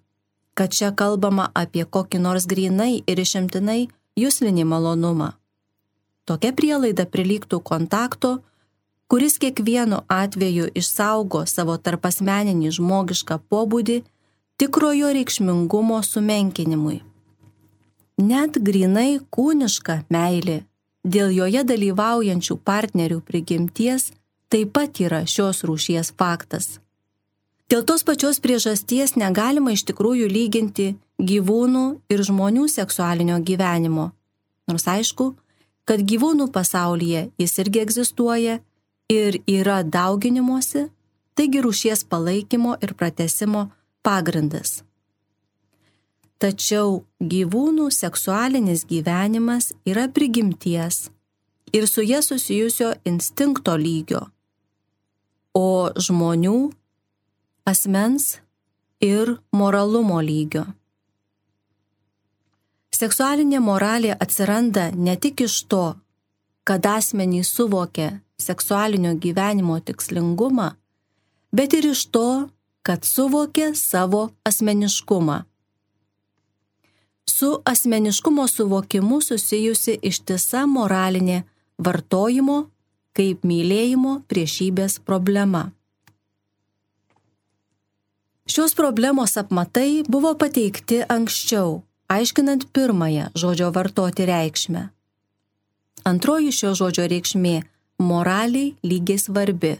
kad 0.54 0.74
čia 0.76 0.90
kalbama 0.92 1.48
apie 1.56 1.86
kokį 1.86 2.20
nors 2.20 2.46
grinai 2.46 3.02
ir 3.08 3.22
išimtinai 3.22 3.88
jūslinį 4.20 4.66
malonumą. 4.68 5.32
Tokia 6.28 6.52
prielaida 6.52 7.06
prilygtų 7.08 7.62
kontakto, 7.64 8.40
kuris 9.10 9.38
kiekvienu 9.42 10.02
atveju 10.06 10.68
išsaugo 10.76 11.46
savo 11.48 11.78
tarpasmeninį 11.80 12.74
žmogišką 12.76 13.40
pobūdį 13.50 14.02
tikrojo 14.60 15.14
reikšmingumo 15.16 16.02
sumenkinimui. 16.04 17.00
Net 18.20 18.58
grinai 18.60 19.16
kūniška 19.32 20.02
meilė 20.12 20.58
dėl 21.08 21.30
joje 21.32 21.62
dalyvaujančių 21.64 22.56
partnerių 22.68 23.20
prigimties 23.24 24.10
taip 24.52 24.74
pat 24.76 25.00
yra 25.00 25.22
šios 25.24 25.62
rūšies 25.64 26.12
faktas. 26.20 26.80
Dėl 27.70 27.86
tos 27.86 28.04
pačios 28.04 28.40
priežasties 28.44 29.14
negalima 29.16 29.72
iš 29.72 29.86
tikrųjų 29.88 30.26
lyginti 30.28 30.88
gyvūnų 31.16 31.84
ir 32.12 32.24
žmonių 32.26 32.66
seksualinio 32.68 33.38
gyvenimo. 33.46 34.10
Nors 34.68 34.84
aišku, 34.90 35.30
kad 35.88 36.04
gyvūnų 36.04 36.50
pasaulyje 36.52 37.30
jis 37.40 37.56
irgi 37.62 37.84
egzistuoja 37.86 38.58
ir 39.08 39.40
yra 39.48 39.80
dauginimuose, 39.86 40.88
taigi 41.38 41.64
rūšies 41.64 42.04
palaikymo 42.10 42.76
ir 42.82 42.92
pratesimo 42.98 43.70
pagrindas. 44.04 44.82
Tačiau 46.40 47.02
gyvūnų 47.20 47.90
seksualinis 47.92 48.86
gyvenimas 48.88 49.74
yra 49.84 50.06
prigimties 50.08 51.10
ir 51.76 51.84
su 51.84 52.00
jie 52.00 52.22
susijusio 52.24 52.94
instinkto 53.04 53.74
lygio, 53.76 54.22
o 55.52 55.92
žmonių 56.00 56.70
asmens 57.68 58.38
ir 59.04 59.34
moralumo 59.52 60.22
lygio. 60.24 60.64
Seksualinė 62.96 63.60
moralė 63.60 64.16
atsiranda 64.16 64.88
ne 64.96 65.18
tik 65.20 65.44
iš 65.44 65.58
to, 65.68 65.84
kad 66.64 66.88
asmenys 66.88 67.52
suvokia 67.52 68.14
seksualinio 68.40 69.12
gyvenimo 69.20 69.76
tikslingumą, 69.84 70.72
bet 71.52 71.76
ir 71.76 71.92
iš 71.92 72.08
to, 72.08 72.48
kad 72.80 73.04
suvokia 73.04 73.74
savo 73.76 74.30
asmeniškumą 74.48 75.42
su 77.30 77.50
asmeniškumo 77.64 78.46
suvokimu 78.48 79.20
susijusi 79.20 79.98
ištisa 80.02 80.66
moralinė 80.66 81.42
vartojimo 81.78 82.58
kaip 83.16 83.44
mylėjimo 83.46 84.20
priešybės 84.30 84.98
problema. 85.06 85.70
Šios 88.50 88.74
problemos 88.74 89.36
apmatai 89.38 90.02
buvo 90.10 90.32
pateikti 90.34 91.04
anksčiau, 91.06 91.82
aiškinant 92.10 92.66
pirmąją 92.74 93.28
žodžio 93.38 93.68
vartoti 93.76 94.26
reikšmę. 94.26 94.88
Antroji 96.10 96.50
šio 96.58 96.72
žodžio 96.74 97.06
reikšmė- 97.12 97.54
moraliai 98.10 98.74
lygiai 98.82 99.22
svarbi. 99.22 99.78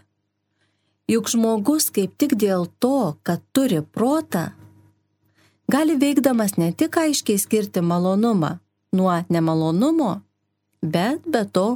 Juk 1.11 1.27
žmogus 1.33 1.91
kaip 1.91 2.15
tik 2.19 2.37
dėl 2.39 2.69
to, 2.79 3.17
kad 3.27 3.43
turi 3.53 3.83
protą, 3.83 4.53
gali 5.75 5.95
veikdamas 6.01 6.57
ne 6.61 6.73
tik 6.73 6.97
aiškiai 6.97 7.39
skirti 7.39 7.81
malonumą 7.81 8.59
nuo 8.97 9.15
nemalonumo, 9.29 10.13
bet 10.83 11.27
be 11.27 11.45
to 11.55 11.69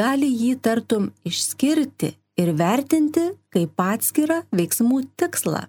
gali 0.00 0.28
jį 0.28 0.52
tartum 0.64 1.10
išskirti 1.28 2.14
ir 2.40 2.52
vertinti 2.58 3.30
kaip 3.54 3.80
atskirą 3.80 4.42
veiksmų 4.52 5.04
tikslą. 5.20 5.64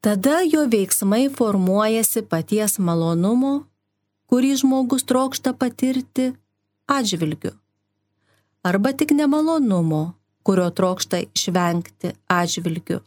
Tada 0.00 0.40
jo 0.48 0.64
veiksmai 0.72 1.26
formuojasi 1.28 2.22
paties 2.24 2.78
malonumo, 2.80 3.66
kurį 4.32 4.54
žmogus 4.62 5.04
trokšta 5.04 5.52
patirti 5.52 6.30
atžvilgiu, 6.88 7.52
arba 8.64 8.94
tik 8.96 9.12
nemalonumo, 9.12 10.14
kurio 10.42 10.70
trokšta 10.72 11.20
išvengti 11.26 12.14
atžvilgiu. 12.32 13.02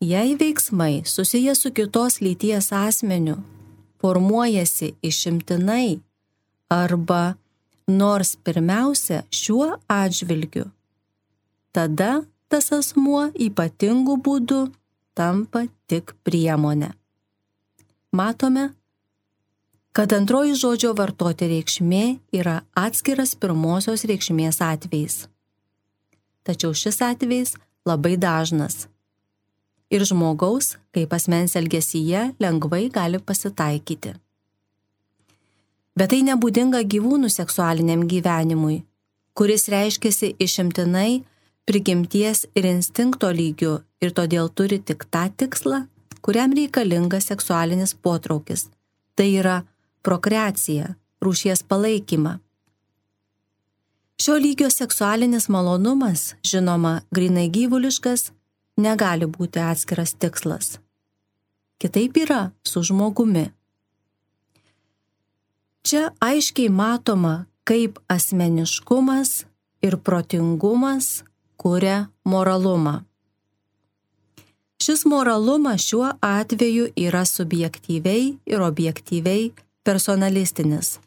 Jei 0.00 0.36
veiksmai 0.38 1.02
susiję 1.04 1.54
su 1.54 1.70
kitos 1.70 2.20
lyties 2.20 2.72
asmeniu 2.72 3.36
formuojasi 4.00 4.94
išimtinai 5.02 6.00
arba 6.70 7.34
nors 7.88 8.36
pirmiausia 8.36 9.22
šiuo 9.30 9.70
atžvilgiu, 9.88 10.66
tada 11.74 12.10
tas 12.48 12.70
asmuo 12.72 13.22
ypatingų 13.46 14.14
būdų 14.26 14.58
tampa 15.18 15.64
tik 15.90 16.14
priemonė. 16.22 16.92
Matome, 18.12 18.68
kad 19.92 20.14
antroji 20.14 20.54
žodžio 20.62 20.92
vartoti 20.94 21.48
reikšmė 21.50 22.04
yra 22.38 22.60
atskiras 22.84 23.34
pirmosios 23.34 24.06
reikšmės 24.06 24.62
atvejs. 24.62 25.16
Tačiau 26.46 26.70
šis 26.70 27.02
atvejs 27.02 27.56
labai 27.88 28.14
dažnas 28.14 28.86
ir 29.90 30.04
žmogaus 30.04 30.76
kaip 30.94 31.12
asmens 31.16 31.56
elgesyje 31.56 32.32
lengvai 32.40 32.88
gali 32.92 33.18
pasitaikyti. 33.18 34.14
Bet 35.98 36.12
tai 36.12 36.20
nebūdinga 36.26 36.84
gyvūnų 36.86 37.30
seksualiniam 37.32 38.04
gyvenimui, 38.10 38.84
kuris 39.34 39.66
reiškiasi 39.72 40.36
išimtinai 40.38 41.24
prigimties 41.66 42.46
ir 42.54 42.68
instinkto 42.70 43.30
lygiu 43.34 43.80
ir 44.00 44.14
todėl 44.14 44.48
turi 44.48 44.78
tik 44.78 45.08
tą 45.10 45.26
tikslą, 45.40 45.86
kuriam 46.22 46.54
reikalingas 46.54 47.28
seksualinis 47.32 47.92
potraukis. 47.94 48.68
Tai 49.18 49.26
yra 49.26 49.56
prokreacija, 50.06 50.94
rūšies 51.24 51.64
palaikymą. 51.68 52.38
Šio 54.18 54.34
lygio 54.38 54.70
seksualinis 54.70 55.46
malonumas, 55.50 56.34
žinoma, 56.42 57.00
grinai 57.14 57.46
gyvuliškas, 57.54 58.30
negali 58.78 59.26
būti 59.26 59.60
atskiras 59.62 60.14
tikslas. 60.14 60.78
Kitaip 61.78 62.16
yra 62.24 62.50
su 62.66 62.82
žmogumi. 62.82 63.48
Čia 65.86 66.08
aiškiai 66.20 66.70
matoma, 66.70 67.46
kaip 67.64 68.00
asmeniškumas 68.10 69.44
ir 69.82 69.96
protingumas 69.96 71.22
kuria 71.56 72.06
moralumą. 72.24 73.02
Šis 74.82 75.04
moralumas 75.04 75.82
šiuo 75.82 76.12
atveju 76.20 76.88
yra 76.96 77.24
subjektyviai 77.24 78.36
ir 78.46 78.62
objektyviai 78.62 79.50
personalistinis. 79.82 80.98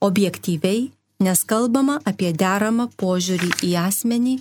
Objektyviai, 0.00 0.90
nes 1.20 1.42
kalbama 1.44 1.98
apie 2.06 2.30
deramą 2.32 2.86
požiūrį 3.00 3.50
į 3.66 3.72
asmenį 3.82 4.36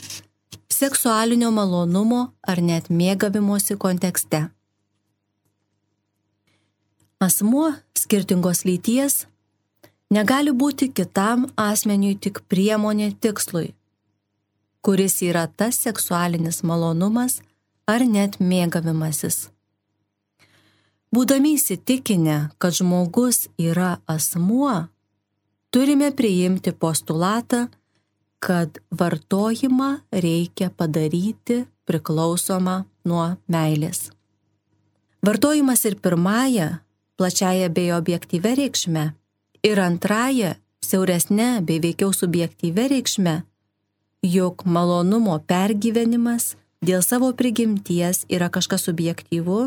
seksualinio 0.74 1.52
malonumo 1.52 2.22
ar 2.48 2.62
net 2.62 2.90
mėgavimosi 2.90 3.78
kontekste. 3.78 4.48
Asmuo 7.20 7.74
skirtingos 7.98 8.64
lyties 8.64 9.26
negali 10.14 10.54
būti 10.56 10.88
kitam 10.96 11.50
asmeniui 11.60 12.16
tik 12.16 12.42
priemonė 12.48 13.12
tikslui, 13.22 13.74
kuris 14.82 15.20
yra 15.26 15.48
tas 15.48 15.82
seksualinis 15.84 16.64
malonumas 16.64 17.42
ar 17.88 18.06
net 18.06 18.40
mėgavimasis. 18.40 19.50
Būdami 21.10 21.56
įsitikinę, 21.58 22.52
kad 22.62 22.78
žmogus 22.78 23.48
yra 23.58 23.98
asmuo, 24.06 24.88
turime 25.74 26.12
priimti 26.14 26.72
postulatą, 26.72 27.66
kad 28.40 28.80
vartojimą 29.00 29.90
reikia 30.12 30.70
padaryti 30.70 31.66
priklausomą 31.86 32.84
nuo 33.06 33.26
meilės. 33.52 34.10
Vartojimas 35.26 35.84
ir 35.86 35.98
pirmąją, 36.00 36.70
plačiaja 37.20 37.70
bei 37.70 37.92
objektyvę 37.92 38.56
reikšmę, 38.56 39.04
ir 39.64 39.80
antrąją, 39.84 40.54
siauresnė 40.86 41.50
bei 41.68 41.80
veikiau 41.84 42.14
subjektyvę 42.16 42.88
reikšmę, 42.94 43.36
jog 44.24 44.64
malonumo 44.66 45.38
pergyvenimas 45.48 46.54
dėl 46.84 47.04
savo 47.04 47.32
prigimties 47.36 48.26
yra 48.32 48.50
kažkas 48.50 48.88
subjektyvu, 48.88 49.60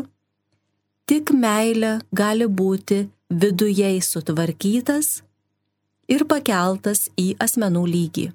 tik 1.09 1.33
meilė 1.33 1.99
gali 2.15 2.47
būti 2.49 3.03
viduje 3.29 3.91
sutvarkytas 4.01 5.21
ir 6.09 6.25
pakeltas 6.29 7.09
į 7.17 7.33
asmenų 7.41 7.85
lygį. 7.95 8.31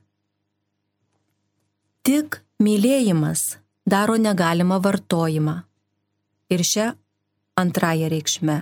Tik 2.07 2.41
mylėjimas 2.63 3.59
daro 3.87 4.17
negalimą 4.17 4.79
vartojimą. 4.85 5.57
Ir 6.51 6.63
šią 6.65 6.93
antrąją 7.61 8.09
reikšmę. 8.13 8.57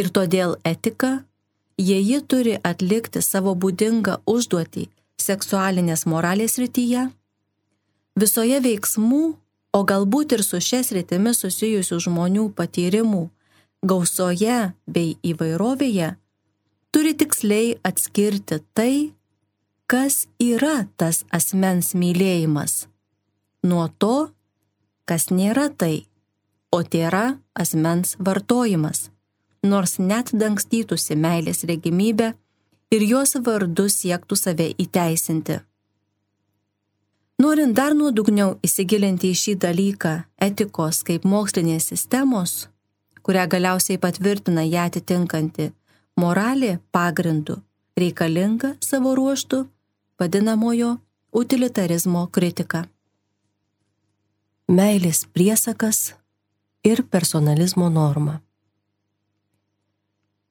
Ir 0.00 0.08
todėl 0.16 0.56
etika, 0.64 1.24
jei 1.76 2.02
ji 2.04 2.20
turi 2.30 2.54
atlikti 2.70 3.22
savo 3.24 3.54
būdingą 3.62 4.20
užduotį 4.26 4.86
seksualinės 5.20 6.06
moralės 6.08 6.56
rytyje, 6.62 7.08
visoje 8.16 8.60
veiksmų, 8.64 9.22
o 9.76 9.80
galbūt 9.86 10.34
ir 10.36 10.42
su 10.46 10.58
šias 10.62 10.90
rytimi 10.96 11.34
susijusių 11.36 12.00
žmonių 12.06 12.48
patyrimų 12.58 13.26
gausoje 13.82 14.72
bei 14.86 15.14
įvairovėje, 15.24 16.14
turi 16.92 17.14
tiksliai 17.14 17.78
atskirti 17.86 18.60
tai, 18.74 19.12
kas 19.90 20.28
yra 20.38 20.84
tas 20.94 21.24
asmens 21.34 21.96
mylėjimas, 21.98 22.84
nuo 23.66 23.88
to, 23.98 24.30
kas 25.02 25.32
nėra 25.34 25.64
tai, 25.74 26.04
o 26.70 26.78
tai 26.86 27.00
yra 27.08 27.22
asmens 27.58 28.12
vartojimas, 28.28 29.08
nors 29.66 29.96
net 29.98 30.30
dangstytųsi 30.42 31.16
meilės 31.18 31.64
regimybė 31.66 32.28
ir 32.94 33.06
jos 33.08 33.34
vardu 33.48 33.88
siektų 33.90 34.38
save 34.38 34.68
įteisinti. 34.84 35.58
Norint 37.42 37.74
dar 37.74 37.98
nuodugniau 37.98 38.60
įsigilinti 38.62 39.32
į 39.34 39.40
šį 39.42 39.56
dalyką 39.66 40.14
etikos 40.46 41.02
kaip 41.02 41.26
mokslinės 41.26 41.90
sistemos, 41.90 42.68
kurią 43.26 43.48
galiausiai 43.56 43.98
patvirtina 43.98 44.62
ją 44.70 44.86
atitinkanti 44.86 45.72
moralė 46.14 46.76
pagrindu, 46.94 47.58
reikalinga 47.98 48.76
savo 48.86 49.18
ruoštų 49.18 49.64
vadinamojo 50.20 50.96
utilitarizmo 51.32 52.26
kritika. 52.32 52.84
Meilės 54.68 55.24
priesakas 55.32 56.14
ir 56.84 57.02
personalizmo 57.02 57.88
norma. 57.90 58.40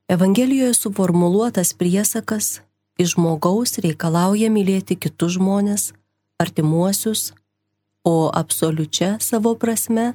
Evangelijoje 0.09 0.73
suformuluotas 0.73 1.73
priesakas 1.73 2.59
iš 2.97 3.13
žmogaus 3.13 3.77
reikalauja 3.83 4.49
mylėti 4.51 4.97
kitus 4.97 5.37
žmonės, 5.37 5.91
artimuosius, 6.41 7.29
o 8.03 8.31
absoliučia 8.33 9.17
savo 9.21 9.53
prasme 9.55 10.13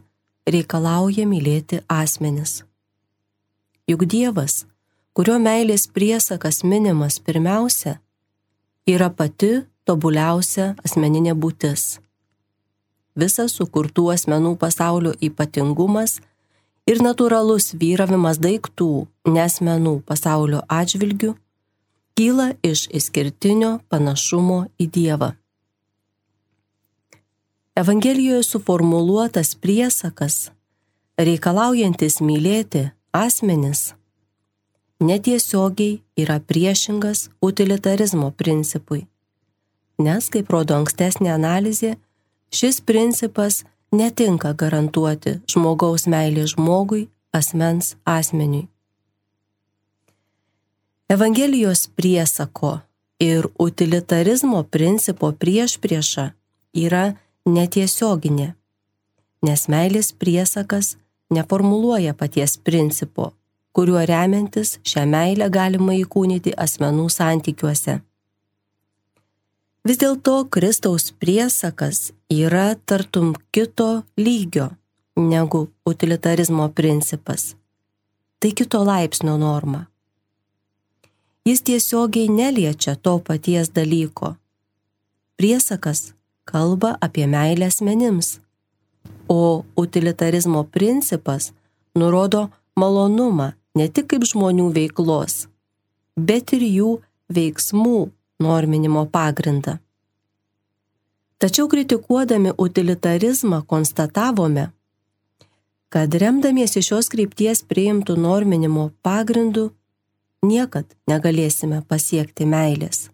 reikalauja 0.50 1.24
mylėti 1.30 1.80
asmenis. 1.88 2.64
Juk 3.88 4.04
Dievas, 4.08 4.64
kurio 5.14 5.38
meilės 5.38 5.86
priesakas 5.86 6.62
minimas 6.64 7.20
pirmiausia, 7.20 8.00
yra 8.86 9.08
pati 9.10 9.64
tobuliausia 9.88 10.74
asmeninė 10.84 11.34
būtis. 11.34 11.98
Visas 13.16 13.54
sukurtų 13.56 14.10
asmenų 14.12 14.56
pasaulio 14.60 15.14
ypatingumas 15.22 16.18
ir 16.90 17.00
natūralus 17.00 17.72
vyravimas 17.80 18.40
daiktų, 18.42 19.06
nesmenų 19.24 20.00
pasaulio 20.08 20.64
atžvilgių 20.68 21.32
kyla 22.14 22.52
iš 22.62 22.86
išskirtinio 22.90 23.78
panašumo 23.88 24.66
į 24.78 24.90
Dievą. 24.96 25.32
Evangelijoje 27.74 28.44
suformuluotas 28.46 29.56
priesakas, 29.58 30.52
reikalaujantis 31.18 32.20
mylėti 32.22 32.84
asmenis, 33.10 33.94
netiesiogiai 35.00 36.02
yra 36.16 36.40
priešingas 36.40 37.28
utilitarizmo 37.42 38.30
principui. 38.30 39.06
Nes, 39.98 40.28
kaip 40.30 40.50
rodo 40.50 40.74
ankstesnė 40.78 41.30
analizė, 41.34 41.94
šis 42.54 42.80
principas 42.80 43.62
netinka 43.94 44.54
garantuoti 44.58 45.38
žmogaus 45.50 46.06
meilė 46.10 46.46
žmogui, 46.50 47.08
asmens 47.32 47.94
asmeniui. 48.04 48.66
Evangelijos 51.08 51.86
priesako 51.94 52.80
ir 53.20 53.46
utilitarizmo 53.58 54.62
principo 54.62 55.30
prieš 55.32 55.76
priešą 55.78 56.30
yra 56.74 57.04
netiesioginė, 57.46 58.54
nes 59.44 59.66
meilės 59.68 60.12
priesakas 60.16 60.96
neformuluoja 61.30 62.14
paties 62.18 62.56
principo, 62.56 63.32
kuriuo 63.74 64.06
remiantis 64.06 64.78
šią 64.86 65.04
meilę 65.10 65.50
galima 65.50 65.94
įkūnyti 65.98 66.54
asmenų 66.64 67.08
santykiuose. 67.10 67.98
Vis 69.84 69.98
dėlto 70.00 70.36
Kristaus 70.54 71.10
priesakas 71.20 72.12
yra 72.32 72.68
tartum 72.88 73.34
kito 73.52 74.04
lygio 74.16 74.70
negu 75.16 75.66
utilitarizmo 75.86 76.68
principas. 76.68 77.56
Tai 78.40 78.52
kito 78.52 78.80
laipsnio 78.84 79.34
norma. 79.38 79.86
Jis 81.44 81.60
tiesiogiai 81.66 82.30
neliečia 82.32 82.94
to 82.96 83.18
paties 83.18 83.68
dalyko. 83.76 84.34
Priesakas 85.36 86.14
kalba 86.44 86.94
apie 87.00 87.26
meilę 87.26 87.66
asmenims, 87.66 88.38
o 89.28 89.64
utilitarizmo 89.76 90.64
principas 90.64 91.52
nurodo 91.94 92.48
malonumą 92.76 93.52
ne 93.74 93.88
tik 93.88 94.10
kaip 94.12 94.26
žmonių 94.28 94.68
veiklos, 94.74 95.46
bet 96.16 96.54
ir 96.56 96.62
jų 96.66 96.90
veiksmų 97.34 97.98
norminimo 98.44 99.06
pagrindą. 99.10 99.78
Tačiau 101.38 101.68
kritikuodami 101.68 102.54
utilitarizmą 102.58 103.62
konstatavome, 103.66 104.70
kad 105.88 106.14
remdamiesi 106.14 106.82
šios 106.82 107.10
krypties 107.12 107.62
priimtų 107.62 108.16
norminimo 108.18 108.90
pagrindu 109.02 109.68
niekad 110.42 110.88
negalėsime 111.10 111.82
pasiekti 111.88 112.46
meilės. 112.46 113.08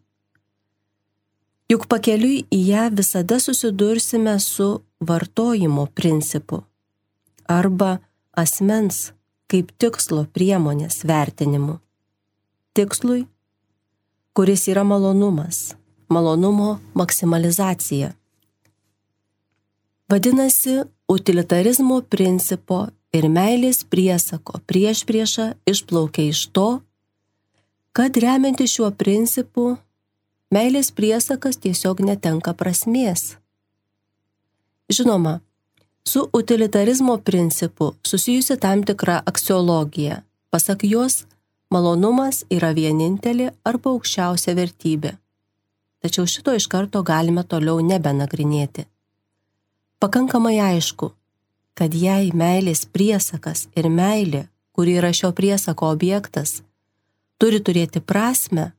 Juk 1.70 1.86
pakeliui 1.86 2.44
į 2.50 2.60
ją 2.70 2.86
visada 2.98 3.38
susidursime 3.38 4.38
su 4.42 4.80
vartojimo 5.00 5.86
principu 5.94 6.64
arba 7.46 7.98
asmens 8.34 9.10
kaip 9.50 9.72
tikslo 9.82 10.24
priemonės 10.34 11.02
vertinimu. 11.08 11.78
Tikslui, 12.76 13.24
kuris 14.36 14.68
yra 14.70 14.84
malonumas, 14.86 15.74
malonumo 16.08 16.78
maksimalizacija. 16.94 18.12
Vadinasi, 20.10 20.80
utilitarizmo 21.10 22.00
principo 22.02 22.86
ir 23.14 23.26
meilės 23.30 23.82
priesako 23.90 24.62
prieš 24.70 25.04
priešą 25.06 25.50
išplaukia 25.70 26.30
iš 26.30 26.46
to, 26.54 26.68
kad 27.92 28.16
remianti 28.22 28.66
šiuo 28.70 28.90
principu 28.94 29.74
meilės 30.54 30.90
priesakas 30.94 31.58
tiesiog 31.62 32.02
netenka 32.06 32.54
prasmės. 32.54 33.36
Žinoma, 34.90 35.38
su 36.04 36.28
utilitarizmo 36.32 37.18
principu 37.18 37.94
susijusi 38.02 38.56
tam 38.56 38.82
tikra 38.82 39.22
aksiologija. 39.26 40.22
Pasak 40.50 40.78
jos, 40.82 41.24
malonumas 41.70 42.44
yra 42.50 42.72
vienintelė 42.74 43.50
arba 43.64 43.92
aukščiausia 43.94 44.54
vertybė. 44.58 45.14
Tačiau 46.00 46.26
šito 46.26 46.54
iš 46.56 46.66
karto 46.66 47.02
galime 47.02 47.44
toliau 47.44 47.80
nebenagrinėti. 47.84 48.86
Pakankamai 50.00 50.56
aišku, 50.64 51.12
kad 51.76 51.94
jei 51.94 52.32
meilės 52.32 52.86
priesakas 52.88 53.68
ir 53.76 53.88
meilė, 53.92 54.46
kuri 54.72 54.96
yra 54.96 55.12
šio 55.12 55.30
priesako 55.36 55.90
objektas, 55.92 56.62
turi 57.38 57.60
turėti 57.60 58.00
prasme, 58.00 58.70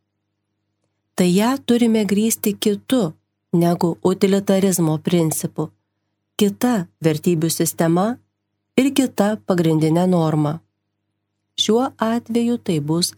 tai 1.15 1.29
ją 1.29 1.51
turime 1.65 2.03
grįsti 2.09 2.55
kitu 2.57 3.13
negu 3.53 3.97
utilitarizmo 4.01 4.97
principu, 4.97 5.69
kita 6.41 6.87
vertybių 7.05 7.49
sistema 7.53 8.15
ir 8.79 8.89
kita 8.97 9.35
pagrindinė 9.45 10.07
norma. 10.09 10.55
Šiuo 11.61 11.91
atveju 12.01 12.57
tai 12.65 12.79
bus 12.81 13.11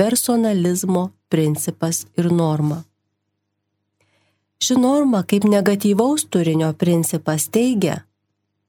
personalizmo 0.00 1.10
principas 1.28 2.06
ir 2.16 2.30
norma. 2.32 2.78
Ši 4.64 4.78
norma 4.80 5.20
kaip 5.28 5.44
negatyvaus 5.44 6.24
turinio 6.24 6.70
principas 6.80 7.50
teigia, 7.52 7.98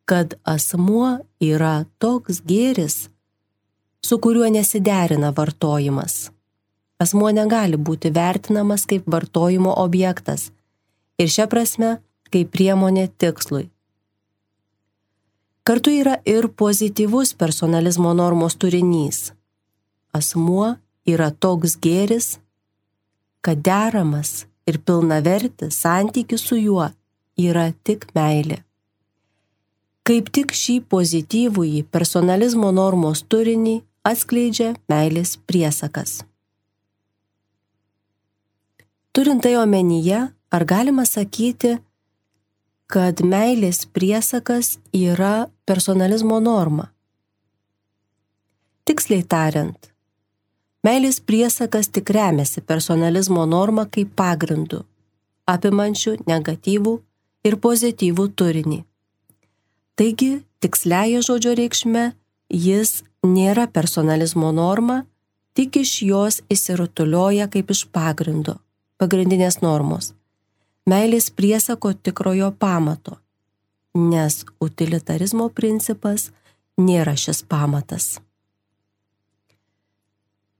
kad 0.05 0.35
asmuo 0.43 1.21
yra 1.39 1.85
toks 2.03 2.41
gėris, 2.43 2.97
su 4.03 4.17
kuriuo 4.19 4.49
nesiderina 4.51 5.31
vartojimas. 5.37 6.33
Asmuo 6.99 7.31
negali 7.31 7.79
būti 7.79 8.11
vertinamas 8.11 8.83
kaip 8.89 9.07
vartojimo 9.07 9.71
objektas 9.85 10.49
ir 11.19 11.31
šia 11.31 11.47
prasme 11.47 11.93
kaip 12.31 12.51
priemonė 12.51 13.07
tikslui. 13.23 13.69
Kartu 15.65 15.89
yra 15.89 16.19
ir 16.25 16.45
pozityvus 16.47 17.33
personalizmo 17.33 18.13
normos 18.13 18.53
turinys. 18.55 19.31
Asmuo 20.13 20.75
yra 21.09 21.31
toks 21.31 21.73
gėris, 21.81 22.27
kad 23.41 23.63
deramas 23.65 24.45
ir 24.69 24.77
pilnavertis 24.85 25.79
santykis 25.81 26.45
su 26.45 26.59
juo 26.61 26.91
yra 27.41 27.71
tik 27.83 28.05
meilė. 28.13 28.59
Kaip 30.05 30.29
tik 30.37 30.53
šį 30.53 30.75
pozityvųjį 30.93 31.81
personalizmo 31.89 32.69
normos 32.69 33.23
turinį 33.25 33.79
atskleidžia 34.05 34.75
meilės 34.85 35.33
priesakas. 35.49 36.19
Turint 39.17 39.41
tai 39.41 39.55
omenyje, 39.57 40.27
ar 40.29 40.69
galima 40.69 41.09
sakyti, 41.09 41.79
kad 42.91 43.21
meilės 43.25 43.85
priesakas 43.89 44.77
yra 44.93 45.47
personalizmo 45.65 46.39
norma? 46.39 46.91
Tiksliai 48.85 49.23
tariant, 49.25 49.89
meilės 50.85 51.17
priesakas 51.19 51.89
tik 51.89 52.11
remiasi 52.13 52.61
personalizmo 52.61 53.45
norma 53.49 53.87
kaip 53.89 54.11
pagrindu, 54.17 54.83
apimančių 55.49 56.19
negatyvų 56.29 56.99
ir 57.45 57.57
pozityvų 57.61 58.27
turinį. 58.37 58.83
Taigi, 59.95 60.31
tiksliaja 60.61 61.23
žodžio 61.25 61.55
reikšme, 61.57 62.11
jis 62.51 63.01
nėra 63.25 63.65
personalizmo 63.71 64.51
norma, 64.53 65.05
tik 65.57 65.79
iš 65.81 65.95
jos 66.05 66.41
įsirutulioja 66.51 67.47
kaip 67.49 67.71
iš 67.71 67.85
pagrindo, 67.89 68.59
pagrindinės 69.01 69.61
normos. 69.63 70.11
Meilės 70.85 71.31
priesako 71.33 71.95
tikrojo 71.97 72.51
pamato, 72.61 73.15
nes 73.97 74.43
utilitarizmo 74.61 75.47
principas 75.49 76.27
nėra 76.77 77.15
šis 77.17 77.41
pamatas. 77.49 78.19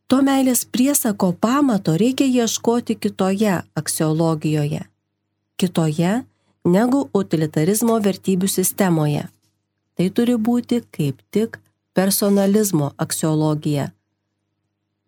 To 0.10 0.24
meilės 0.26 0.66
priesako 0.66 1.32
pamato 1.34 1.94
reikia 2.02 2.26
ieškoti 2.26 2.98
kitoje 2.98 3.60
aksiologijoje, 3.78 4.82
kitoje 5.62 6.16
negu 6.66 7.06
utilitarizmo 7.14 8.00
vertybių 8.02 8.50
sistemoje. 8.50 9.28
Tai 9.96 10.10
turi 10.10 10.36
būti 10.50 10.82
kaip 10.90 11.22
tik 11.32 11.62
personalizmo 11.94 12.92
aksiologija, 12.98 13.92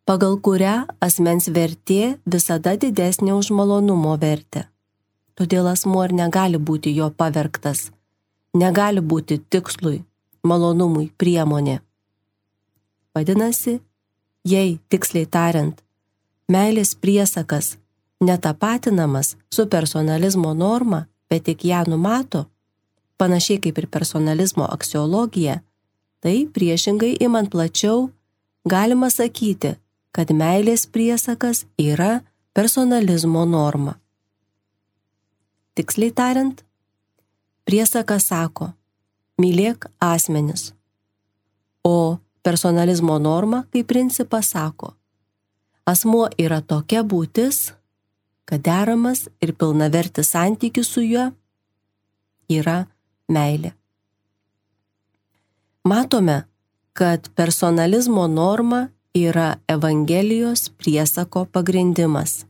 pagal 0.06 0.38
kurią 0.40 0.80
asmens 1.02 1.50
vertė 1.50 2.18
visada 2.26 2.78
didesnė 2.78 3.34
už 3.34 3.50
malonumo 3.52 4.14
vertę. 4.22 4.70
Todėl 5.38 5.68
asmuo 5.70 6.04
ir 6.08 6.14
negali 6.18 6.58
būti 6.58 6.96
jo 6.98 7.12
pavergtas, 7.14 7.92
negali 8.58 9.02
būti 9.02 9.38
tikslui, 9.54 10.00
malonumui 10.44 11.12
priemonė. 11.18 11.80
Vadinasi, 13.14 13.80
jei 14.46 14.80
tiksliai 14.90 15.28
tariant, 15.30 15.78
meilės 16.50 16.96
priesakas 16.96 17.76
netapatinamas 18.22 19.36
su 19.54 19.68
personalizmo 19.70 20.54
norma, 20.54 21.06
bet 21.30 21.46
tik 21.46 21.66
ją 21.66 21.84
numato, 21.88 22.46
panašiai 23.18 23.62
kaip 23.62 23.78
ir 23.78 23.88
personalizmo 23.94 24.66
aksiologija, 24.66 25.60
tai 26.22 26.48
priešingai 26.54 27.18
imant 27.22 27.52
plačiau, 27.54 28.10
galima 28.66 29.10
sakyti, 29.14 29.76
kad 30.12 30.34
meilės 30.34 30.88
priesakas 30.90 31.66
yra 31.78 32.22
personalizmo 32.58 33.46
norma. 33.46 33.98
Tiksliai 35.78 36.10
tariant, 36.10 36.64
priesakas 37.70 38.32
sako, 38.32 38.72
mylėk 39.38 39.86
asmenis, 40.02 40.72
o 41.86 42.18
personalizmo 42.42 43.20
norma 43.22 43.60
kaip 43.70 43.86
principas 43.92 44.50
sako, 44.56 44.96
asmuo 45.86 46.32
yra 46.42 46.64
tokia 46.66 47.04
būtis, 47.06 47.76
kad 48.50 48.66
deramas 48.66 49.28
ir 49.44 49.54
pilnavertis 49.54 50.34
santykis 50.34 50.90
su 50.90 51.06
juo 51.06 51.30
yra 52.50 52.80
meilė. 53.30 53.76
Matome, 55.86 56.42
kad 56.98 57.30
personalizmo 57.36 58.26
norma 58.28 58.88
yra 59.14 59.60
Evangelijos 59.70 60.70
priesako 60.70 61.46
pagrindimas. 61.46 62.48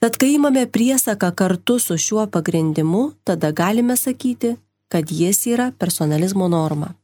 Tad 0.00 0.16
kai 0.16 0.34
imame 0.34 0.64
priesaką 0.66 1.28
kartu 1.36 1.78
su 1.78 1.94
šiuo 1.98 2.26
pagrindimu, 2.26 3.12
tada 3.24 3.50
galime 3.52 3.96
sakyti, 3.96 4.56
kad 4.88 5.10
jis 5.10 5.46
yra 5.46 5.72
personalizmo 5.78 6.48
norma. 6.48 6.94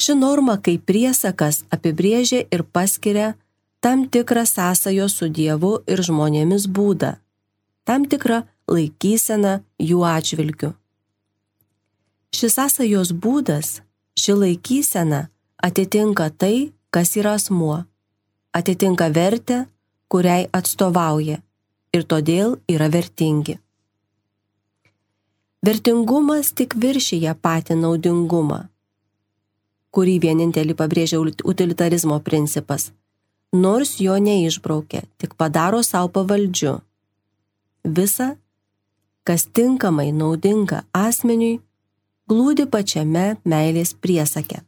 Ši 0.00 0.14
norma 0.16 0.54
kaip 0.56 0.86
priesakas 0.88 1.66
apibrėžia 1.74 2.46
ir 2.54 2.62
paskiria 2.64 3.34
tam 3.84 4.06
tikrą 4.08 4.46
sąsajo 4.48 5.08
su 5.12 5.28
Dievu 5.28 5.72
ir 5.86 6.00
žmonėmis 6.06 6.64
būdą, 6.76 7.10
tam 7.84 8.06
tikrą 8.08 8.38
laikyseną 8.72 9.58
jų 9.90 10.00
atžvilgių. 10.08 10.70
Šis 12.32 12.56
sąsajos 12.56 13.12
būdas, 13.24 13.82
ši 14.16 14.38
laikysena 14.44 15.20
atitinka 15.60 16.30
tai, 16.30 16.72
kas 16.90 17.12
yra 17.20 17.36
asmuo, 17.36 17.82
atitinka 18.56 19.10
vertę, 19.12 19.66
kuriai 20.08 20.48
atstovauja 20.52 21.42
ir 21.92 22.04
todėl 22.04 22.58
yra 22.68 22.90
vertingi. 22.92 23.58
Vertingumas 25.64 26.52
tik 26.54 26.76
viršyje 26.78 27.34
patį 27.42 27.80
naudingumą, 27.80 28.60
kurį 29.90 30.20
vienintelį 30.22 30.76
pabrėžia 30.78 31.18
utilitarizmo 31.20 32.20
principas 32.22 32.92
nors 33.52 34.00
jo 34.00 34.18
neišbraukia, 34.18 35.02
tik 35.16 35.34
padaro 35.34 35.82
savo 35.82 36.08
pavaldžiu. 36.08 36.80
Visa, 37.84 38.36
kas 39.24 39.46
tinkamai 39.46 40.12
naudinga 40.12 40.84
asmeniui, 40.92 41.60
glūdi 42.28 42.68
pačiame 42.68 43.38
meilės 43.44 43.94
priesake. 43.94 44.60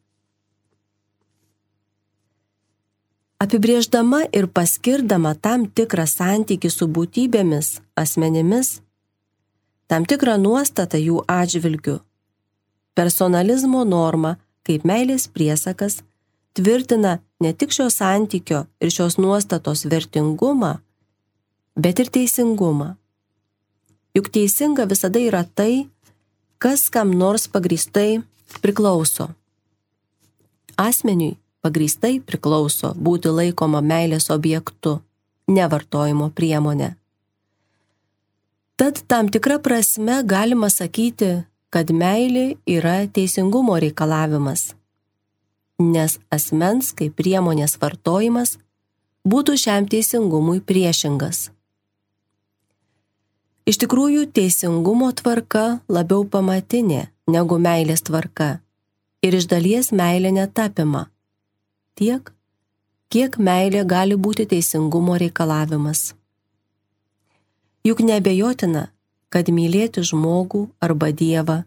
Apibrėždama 3.40 4.26
ir 4.36 4.50
paskirdama 4.52 5.32
tam 5.32 5.62
tikrą 5.64 6.04
santykį 6.04 6.68
su 6.68 6.84
būtybėmis, 6.92 7.78
asmenimis, 7.96 8.82
tam 9.88 10.04
tikrą 10.04 10.34
nuostatą 10.42 11.00
jų 11.00 11.22
atžvilgių, 11.24 11.96
personalizmo 12.92 13.86
norma 13.88 14.34
kaip 14.68 14.84
meilės 14.84 15.24
priesakas 15.32 16.02
tvirtina 16.52 17.16
ne 17.40 17.54
tik 17.56 17.72
šio 17.72 17.88
santykio 17.88 18.66
ir 18.76 18.92
šios 18.92 19.16
nuostatos 19.16 19.86
vertingumą, 19.88 20.76
bet 21.80 22.04
ir 22.04 22.12
teisingumą. 22.12 22.92
Juk 24.12 24.28
teisinga 24.34 24.84
visada 24.90 25.20
yra 25.22 25.46
tai, 25.48 25.88
kas 26.60 26.90
kam 26.92 27.16
nors 27.16 27.48
pagristai 27.48 28.20
priklauso. 28.60 29.30
Asmeniui 30.76 31.38
pagristai 31.64 32.18
priklauso 32.20 32.94
būti 32.96 33.32
laikoma 33.32 33.82
meilės 33.84 34.30
objektu, 34.30 34.98
nevartojimo 35.48 36.30
priemonė. 36.30 36.94
Tad 38.80 39.04
tam 39.06 39.28
tikra 39.28 39.60
prasme 39.60 40.22
galima 40.24 40.70
sakyti, 40.72 41.44
kad 41.70 41.92
meilė 41.92 42.56
yra 42.66 43.04
teisingumo 43.06 43.76
reikalavimas 43.78 44.70
nes 45.80 46.18
asmens 46.30 46.92
kaip 46.96 47.16
priemonės 47.16 47.78
vartojimas 47.80 48.58
būtų 49.24 49.56
šiam 49.64 49.88
teisingumui 49.88 50.60
priešingas. 50.60 51.50
Iš 53.68 53.78
tikrųjų, 53.84 54.26
teisingumo 54.34 55.10
tvarka 55.14 55.80
labiau 55.88 56.24
pamatinė 56.24 57.08
negu 57.30 57.58
meilės 57.60 58.02
tvarka 58.02 58.58
ir 59.22 59.36
iš 59.36 59.46
dalies 59.46 59.92
meilė 59.92 60.32
netapima. 60.34 61.08
Tiek, 62.00 62.32
kiek 63.12 63.36
meilė 63.36 63.84
gali 63.84 64.16
būti 64.16 64.48
teisingumo 64.48 65.18
reikalavimas. 65.20 66.14
Juk 67.84 68.00
nebejotina, 68.04 68.88
kad 69.28 69.52
mylėti 69.52 70.04
žmogų 70.04 70.66
arba 70.80 71.12
Dievą, 71.12 71.62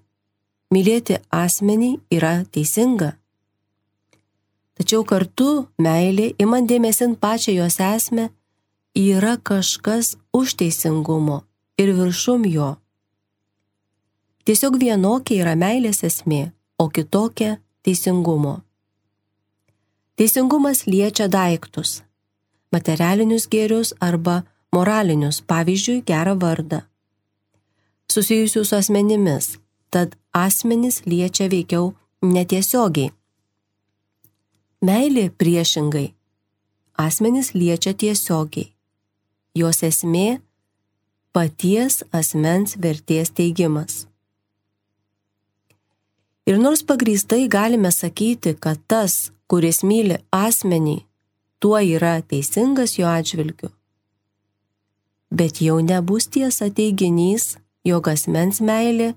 mylėti 0.73 1.21
asmenį 1.29 1.99
yra 2.17 2.39
teisinga 2.49 3.13
Tačiau 4.73 5.03
kartu 5.05 5.67
meilė, 5.77 6.31
imant 6.41 6.65
dėmesin 6.69 7.13
pačią 7.21 7.53
jos 7.53 7.77
esmę, 7.77 8.31
yra 8.97 9.35
kažkas 9.37 10.15
už 10.33 10.55
teisingumo 10.57 11.43
ir 11.77 11.93
viršum 11.93 12.47
jo. 12.49 12.71
Tiesiog 14.43 14.79
vienokia 14.81 15.43
yra 15.43 15.53
meilės 15.55 16.01
esmė, 16.03 16.49
o 16.81 16.89
kitokia 16.89 17.59
teisingumo. 17.85 18.63
Teisingumas 20.15 20.85
liečia 20.85 21.25
daiktus- 21.27 22.03
materialinius 22.73 23.47
gėrius 23.49 23.93
arba 23.99 24.43
moralinius, 24.71 25.41
pavyzdžiui, 25.41 26.03
gerą 26.05 26.35
vardą. 26.37 26.81
Susijusius 28.07 28.69
su 28.69 28.75
asmenimis, 28.75 29.57
tad 29.89 30.15
asmenys 30.31 31.01
liečia 31.05 31.49
veikiau 31.49 31.95
netiesiogiai. 32.21 33.11
Meilė 34.81 35.31
priešingai. 35.31 36.13
Asmenys 36.97 37.53
liečia 37.53 37.93
tiesiogiai. 37.93 38.71
Jos 39.55 39.81
esmė- 39.81 40.41
paties 41.33 42.03
asmens 42.11 42.75
vertės 42.77 43.31
teigimas. 43.31 44.05
Ir 46.45 46.57
nors 46.59 46.83
pagrįstai 46.83 47.47
galime 47.49 47.89
sakyti, 47.89 48.59
kad 48.59 48.77
tas, 48.87 49.31
kuris 49.53 49.83
myli 49.85 50.15
asmenį, 50.33 51.03
tuo 51.61 51.77
yra 51.77 52.15
teisingas 52.25 52.95
jo 52.97 53.05
atžvilgiu. 53.05 53.67
Bet 55.29 55.59
jau 55.61 55.75
nebus 55.85 56.25
tiesa 56.33 56.71
teiginys, 56.73 57.59
jog 57.85 58.09
asmens 58.09 58.63
meilė 58.65 59.11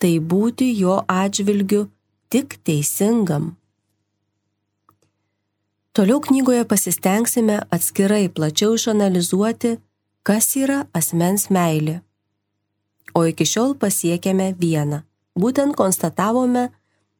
tai 0.00 0.14
būti 0.32 0.70
jo 0.78 1.02
atžvilgiu 1.04 1.82
tik 2.32 2.56
teisingam. 2.64 3.58
Toliau 5.92 6.22
knygoje 6.24 6.64
pasistengsime 6.72 7.60
atskirai 7.68 8.24
plačiau 8.32 8.72
išanalizuoti, 8.80 9.76
kas 10.24 10.48
yra 10.56 10.86
asmens 10.96 11.50
meilė. 11.52 11.98
O 13.12 13.28
iki 13.28 13.44
šiol 13.44 13.76
pasiekėme 13.76 14.54
vieną. 14.56 15.04
Būtent 15.36 15.76
konstatavome, 15.76 16.70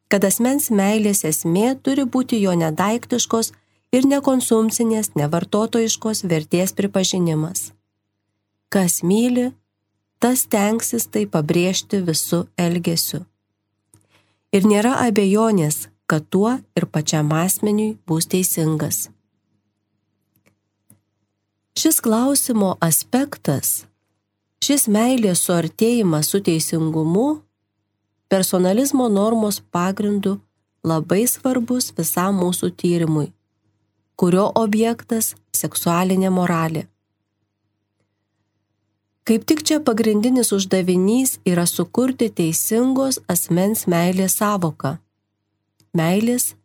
kad 0.09 0.25
asmens 0.25 0.69
meilės 0.73 1.23
esmė 1.27 1.75
turi 1.85 2.05
būti 2.05 2.41
jo 2.41 2.55
nedaiktiškos 2.57 3.51
ir 3.93 4.07
nekonsumcinės, 4.09 5.13
nevartotojiškos 5.15 6.23
vertės 6.29 6.73
pripažinimas. 6.77 7.71
Kas 8.69 9.01
myli, 9.01 9.49
tas 10.21 10.45
tenksis 10.45 11.07
tai 11.09 11.25
pabrėžti 11.25 12.01
visų 12.05 12.43
elgesiu. 12.57 13.23
Ir 14.53 14.65
nėra 14.65 14.97
abejonės, 15.05 15.87
kad 16.09 16.25
tuo 16.33 16.57
ir 16.77 16.85
pačiam 16.89 17.29
asmeniui 17.33 17.97
bus 18.09 18.25
teisingas. 18.29 19.09
Šis 21.77 22.01
klausimo 22.03 22.73
aspektas, 22.83 23.85
šis 24.65 24.87
meilės 24.91 25.45
suartėjimas 25.45 26.33
su 26.33 26.41
teisingumu 26.43 27.27
personalizmo 28.29 29.09
normos 29.09 29.59
pagrindu 29.71 30.37
labai 30.85 31.25
svarbus 31.27 31.89
visam 31.97 32.37
mūsų 32.43 32.69
tyrimui, 32.77 33.31
kurio 34.15 34.45
objektas- 34.55 35.35
seksualinė 35.61 36.29
moralė. 36.29 36.87
Kaip 39.25 39.45
tik 39.45 39.63
čia 39.63 39.79
pagrindinis 39.79 40.49
uždavinys 40.57 41.37
yra 41.45 41.65
sukurti 41.65 42.29
teisingos 42.29 43.19
asmens 43.27 43.85
meilės 43.85 44.37
savoką. 44.41 44.97
Meilės 45.93 46.55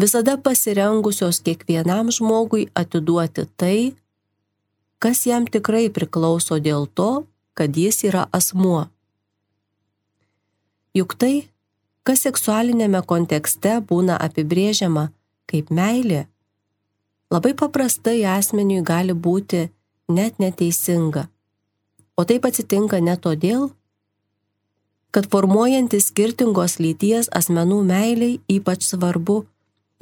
visada 0.00 0.36
pasirengusios 0.36 1.40
kiekvienam 1.44 2.08
žmogui 2.08 2.68
atiduoti 2.74 3.44
tai, 3.56 3.94
kas 4.98 5.26
jam 5.26 5.44
tikrai 5.44 5.90
priklauso 5.90 6.56
dėl 6.56 6.88
to, 6.94 7.26
kad 7.54 7.76
jis 7.76 8.04
yra 8.08 8.28
asmuo. 8.32 8.88
Juk 10.94 11.16
tai, 11.18 11.48
kas 12.06 12.22
seksualinėme 12.26 13.00
kontekste 13.02 13.80
būna 13.82 14.18
apibrėžiama 14.22 15.08
kaip 15.50 15.70
meilė, 15.74 16.26
labai 17.34 17.54
paprastai 17.58 18.20
asmeniui 18.30 18.82
gali 18.86 19.14
būti 19.14 19.68
net 20.08 20.38
neteisinga. 20.38 21.28
O 22.14 22.22
taip 22.28 22.46
atsitinka 22.46 23.00
ne 23.02 23.16
todėl, 23.18 23.72
kad 25.14 25.26
formuojantis 25.30 26.10
skirtingos 26.10 26.78
lyties 26.82 27.30
asmenų 27.40 27.80
meiliai 27.86 28.38
ypač 28.50 28.86
svarbu 28.86 29.44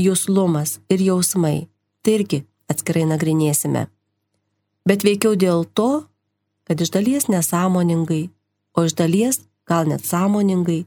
jūslumas 0.01 0.79
ir 0.93 1.05
jausmai. 1.09 1.69
Tai 2.03 2.15
irgi 2.19 2.43
atskirai 2.73 3.05
nagrinėsime. 3.09 3.87
Bet 4.89 5.05
veikiau 5.07 5.37
dėl 5.39 5.65
to, 5.79 6.05
kad 6.67 6.81
iš 6.81 6.91
dalies 6.95 7.29
nesąmoningai, 7.31 8.25
o 8.75 8.85
iš 8.89 8.97
dalies 8.99 9.43
gal 9.69 9.89
net 9.89 10.05
sąmoningai, 10.07 10.85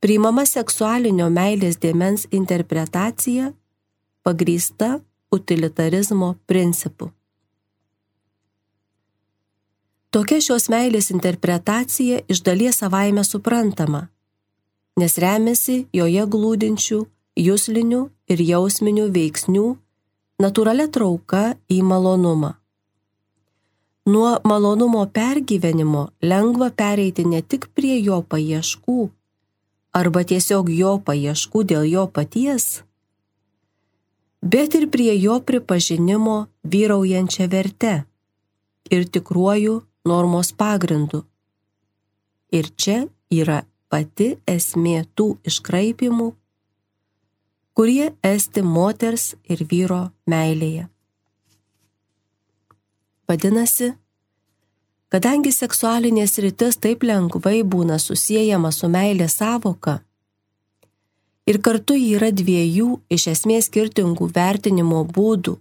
priimama 0.00 0.46
seksualinio 0.48 1.28
meilės 1.32 1.78
dėmens 1.82 2.26
interpretacija 2.30 3.52
pagrįsta 4.24 5.00
utilitarizmo 5.32 6.34
principu. 6.46 7.10
Tokia 10.10 10.40
šios 10.42 10.66
meilės 10.72 11.12
interpretacija 11.14 12.24
iš 12.26 12.40
dalies 12.42 12.80
savaime 12.82 13.22
suprantama, 13.24 14.08
nes 14.98 15.14
remiasi 15.22 15.84
joje 15.94 16.24
glūdinčių 16.34 16.98
jūslinių 17.38 18.00
ir 18.34 18.42
jausminių 18.48 19.06
veiksnių 19.14 19.66
natūralia 20.42 20.88
trauka 20.90 21.44
į 21.70 21.82
malonumą. 21.86 22.56
Nuo 24.12 24.30
malonumo 24.44 25.02
pergyvenimo 25.16 26.02
lengva 26.30 26.68
pereiti 26.80 27.24
ne 27.32 27.40
tik 27.50 27.68
prie 27.76 27.98
jo 28.02 28.22
paieškų 28.32 29.00
arba 30.00 30.22
tiesiog 30.30 30.70
jo 30.74 30.92
paieškų 31.06 31.62
dėl 31.72 31.84
jo 31.90 32.06
paties, 32.16 32.66
bet 34.42 34.74
ir 34.78 34.88
prie 34.94 35.14
jo 35.18 35.38
pripažinimo 35.46 36.36
vyraujančia 36.72 37.46
verte 37.54 37.94
ir 38.90 39.06
tikruoju 39.14 39.80
normos 40.04 40.52
pagrindu. 40.52 41.24
Ir 42.50 42.70
čia 42.74 43.04
yra 43.30 43.62
pati 43.90 44.32
esmė 44.46 45.04
tų 45.14 45.36
iškraipimų, 45.46 46.30
kurie 47.78 48.10
esti 48.26 48.62
moters 48.62 49.34
ir 49.46 49.62
vyro 49.70 50.08
meilėje. 50.26 50.88
Vadinasi, 53.30 53.92
kadangi 55.10 55.52
seksualinės 55.54 56.38
rytis 56.44 56.78
taip 56.84 57.04
lengvai 57.06 57.60
būna 57.74 57.98
susijęjama 57.98 58.70
su 58.74 58.90
meilė 58.92 59.28
savoka 59.28 59.98
ir 61.50 61.60
kartu 61.66 61.96
yra 61.98 62.30
dviejų 62.42 62.90
iš 63.16 63.26
esmės 63.34 63.70
skirtingų 63.70 64.30
vertinimo 64.36 65.02
būdų 65.16 65.56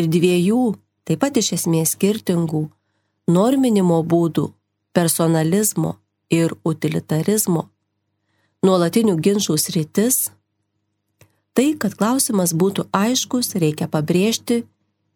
ir 0.00 0.08
dviejų 0.16 0.62
taip 1.08 1.24
pat 1.24 1.36
iš 1.42 1.52
esmės 1.58 1.96
skirtingų 1.96 2.64
norminimo 3.28 4.00
būdų 4.14 4.48
personalizmo 4.96 5.96
ir 6.32 6.56
utilitarizmo 6.64 7.68
nuolatinių 8.62 9.16
ginčių 9.18 9.56
sritis, 9.58 10.30
tai, 11.52 11.72
kad 11.74 11.96
klausimas 11.98 12.52
būtų 12.54 12.86
aiškus, 12.94 13.56
reikia 13.58 13.88
pabrėžti, 13.90 14.62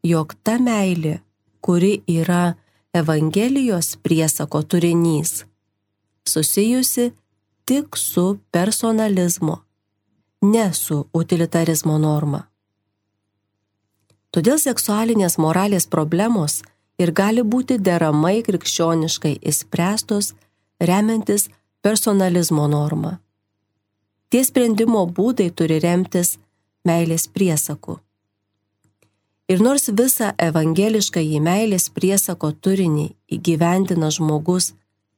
jog 0.03 0.35
ta 0.43 0.59
meilė 0.59 1.21
kuri 1.67 2.01
yra 2.11 2.57
Evangelijos 2.97 3.97
priesako 4.03 4.63
turinys, 4.63 5.45
susijusi 6.29 7.13
tik 7.65 7.97
su 7.97 8.39
personalizmo, 8.51 9.65
ne 10.41 10.75
su 10.75 11.07
utilitarizmo 11.13 11.99
norma. 11.99 12.41
Todėl 14.33 14.57
seksualinės 14.63 15.37
moralės 15.37 15.87
problemos 15.93 16.63
ir 16.97 17.13
gali 17.13 17.45
būti 17.45 17.77
deramai 17.89 18.41
krikščioniškai 18.49 19.35
įspręstos 19.53 20.33
remiantis 20.81 21.51
personalizmo 21.85 22.65
norma. 22.69 23.19
Tie 24.33 24.41
sprendimo 24.45 25.05
būdai 25.21 25.51
turi 25.53 25.83
remtis 25.85 26.39
meilės 26.89 27.29
priesaku. 27.29 28.01
Ir 29.47 29.63
nors 29.63 29.87
visą 29.95 30.33
evangelišką 30.43 31.23
į 31.23 31.39
meilės 31.43 31.87
priesako 31.95 32.51
turinį 32.51 33.07
įgyvendina 33.37 34.11
žmogus 34.11 34.73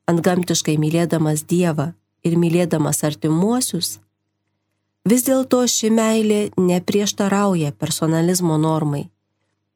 antgamtiškai 0.09 0.77
mylėdamas 0.81 1.47
Dievą 1.49 1.93
ir 2.29 2.37
mylėdamas 2.37 3.01
artimuosius, 3.09 3.99
vis 5.09 5.25
dėlto 5.25 5.63
ši 5.65 5.91
meilė 5.95 6.41
neprieštarauja 6.61 7.73
personalizmo 7.73 8.59
normai 8.61 9.07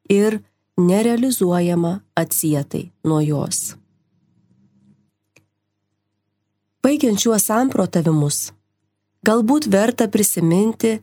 ir 0.09 0.41
nerealizuojama 0.77 1.93
atsietai 2.19 2.91
nuo 3.07 3.21
jos. 3.25 3.73
Baigiant 6.83 7.21
šiuos 7.21 7.45
samprotavimus, 7.47 8.51
galbūt 9.23 9.69
verta 9.71 10.09
prisiminti 10.11 10.97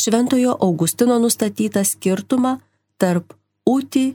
Šventojo 0.00 0.56
Augustino 0.60 1.18
nustatytą 1.20 1.84
skirtumą 1.84 2.56
tarp 3.00 3.34
uti 3.66 4.06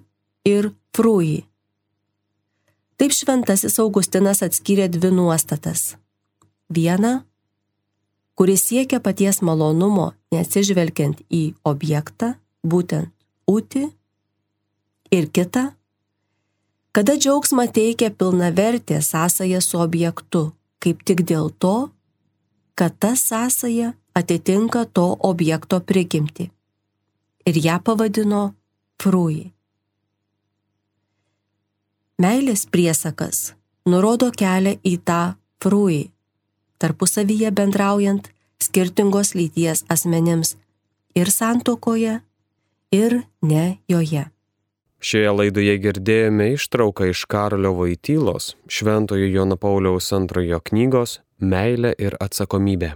ir 0.45 0.71
frui. 0.95 1.45
Taip 2.97 3.11
šventasis 3.11 3.75
Augustinas 3.83 4.41
atskyrė 4.45 4.87
dvi 4.89 5.11
nuostatas. 5.11 5.95
Viena, 6.71 7.25
kuris 8.39 8.63
siekia 8.69 9.01
paties 9.03 9.41
malonumo, 9.45 10.13
neatsižvelgiant 10.33 11.21
į 11.29 11.43
objektą, 11.67 12.33
būtent 12.63 13.11
ūti, 13.51 13.89
ir 15.11 15.27
kita, 15.29 15.73
kada 16.95 17.17
džiaugsmą 17.19 17.67
teikia 17.75 18.09
pilna 18.09 18.49
vertė 18.55 19.01
sąsaja 19.03 19.61
su 19.61 19.79
objektu, 19.83 20.47
kaip 20.79 21.03
tik 21.05 21.25
dėl 21.27 21.51
to, 21.59 21.91
kad 22.75 22.95
ta 22.99 23.13
sąsaja 23.19 23.93
atitinka 24.15 24.85
to 24.85 25.07
objekto 25.19 25.79
prigimti. 25.79 26.49
Ir 27.45 27.57
ją 27.65 27.79
pavadino 27.83 28.53
frui. 29.01 29.51
Meilės 32.17 32.63
priesakas 32.71 33.51
nurodo 33.85 34.31
kelią 34.31 34.77
į 34.81 34.95
tą 35.05 35.35
frui, 35.61 36.05
tarpusavyje 36.81 37.51
bendraujant 37.51 38.31
skirtingos 38.63 39.35
lyties 39.35 39.83
asmenims 39.91 40.55
ir 41.15 41.29
santokoje, 41.31 42.21
ir 42.91 43.21
ne 43.41 43.77
joje. 43.91 44.25
Šioje 45.05 45.31
laidoje 45.37 45.75
girdėjome 45.83 46.53
ištrauką 46.55 47.11
iš 47.11 47.25
Karolio 47.29 47.75
Vaitylos, 47.77 48.55
Šventojo 48.65 49.27
Jono 49.29 49.57
Pauliaus 49.59 50.09
antrojo 50.15 50.63
knygos 50.65 51.19
Meilė 51.37 51.91
ir 51.99 52.15
atsakomybė. 52.23 52.95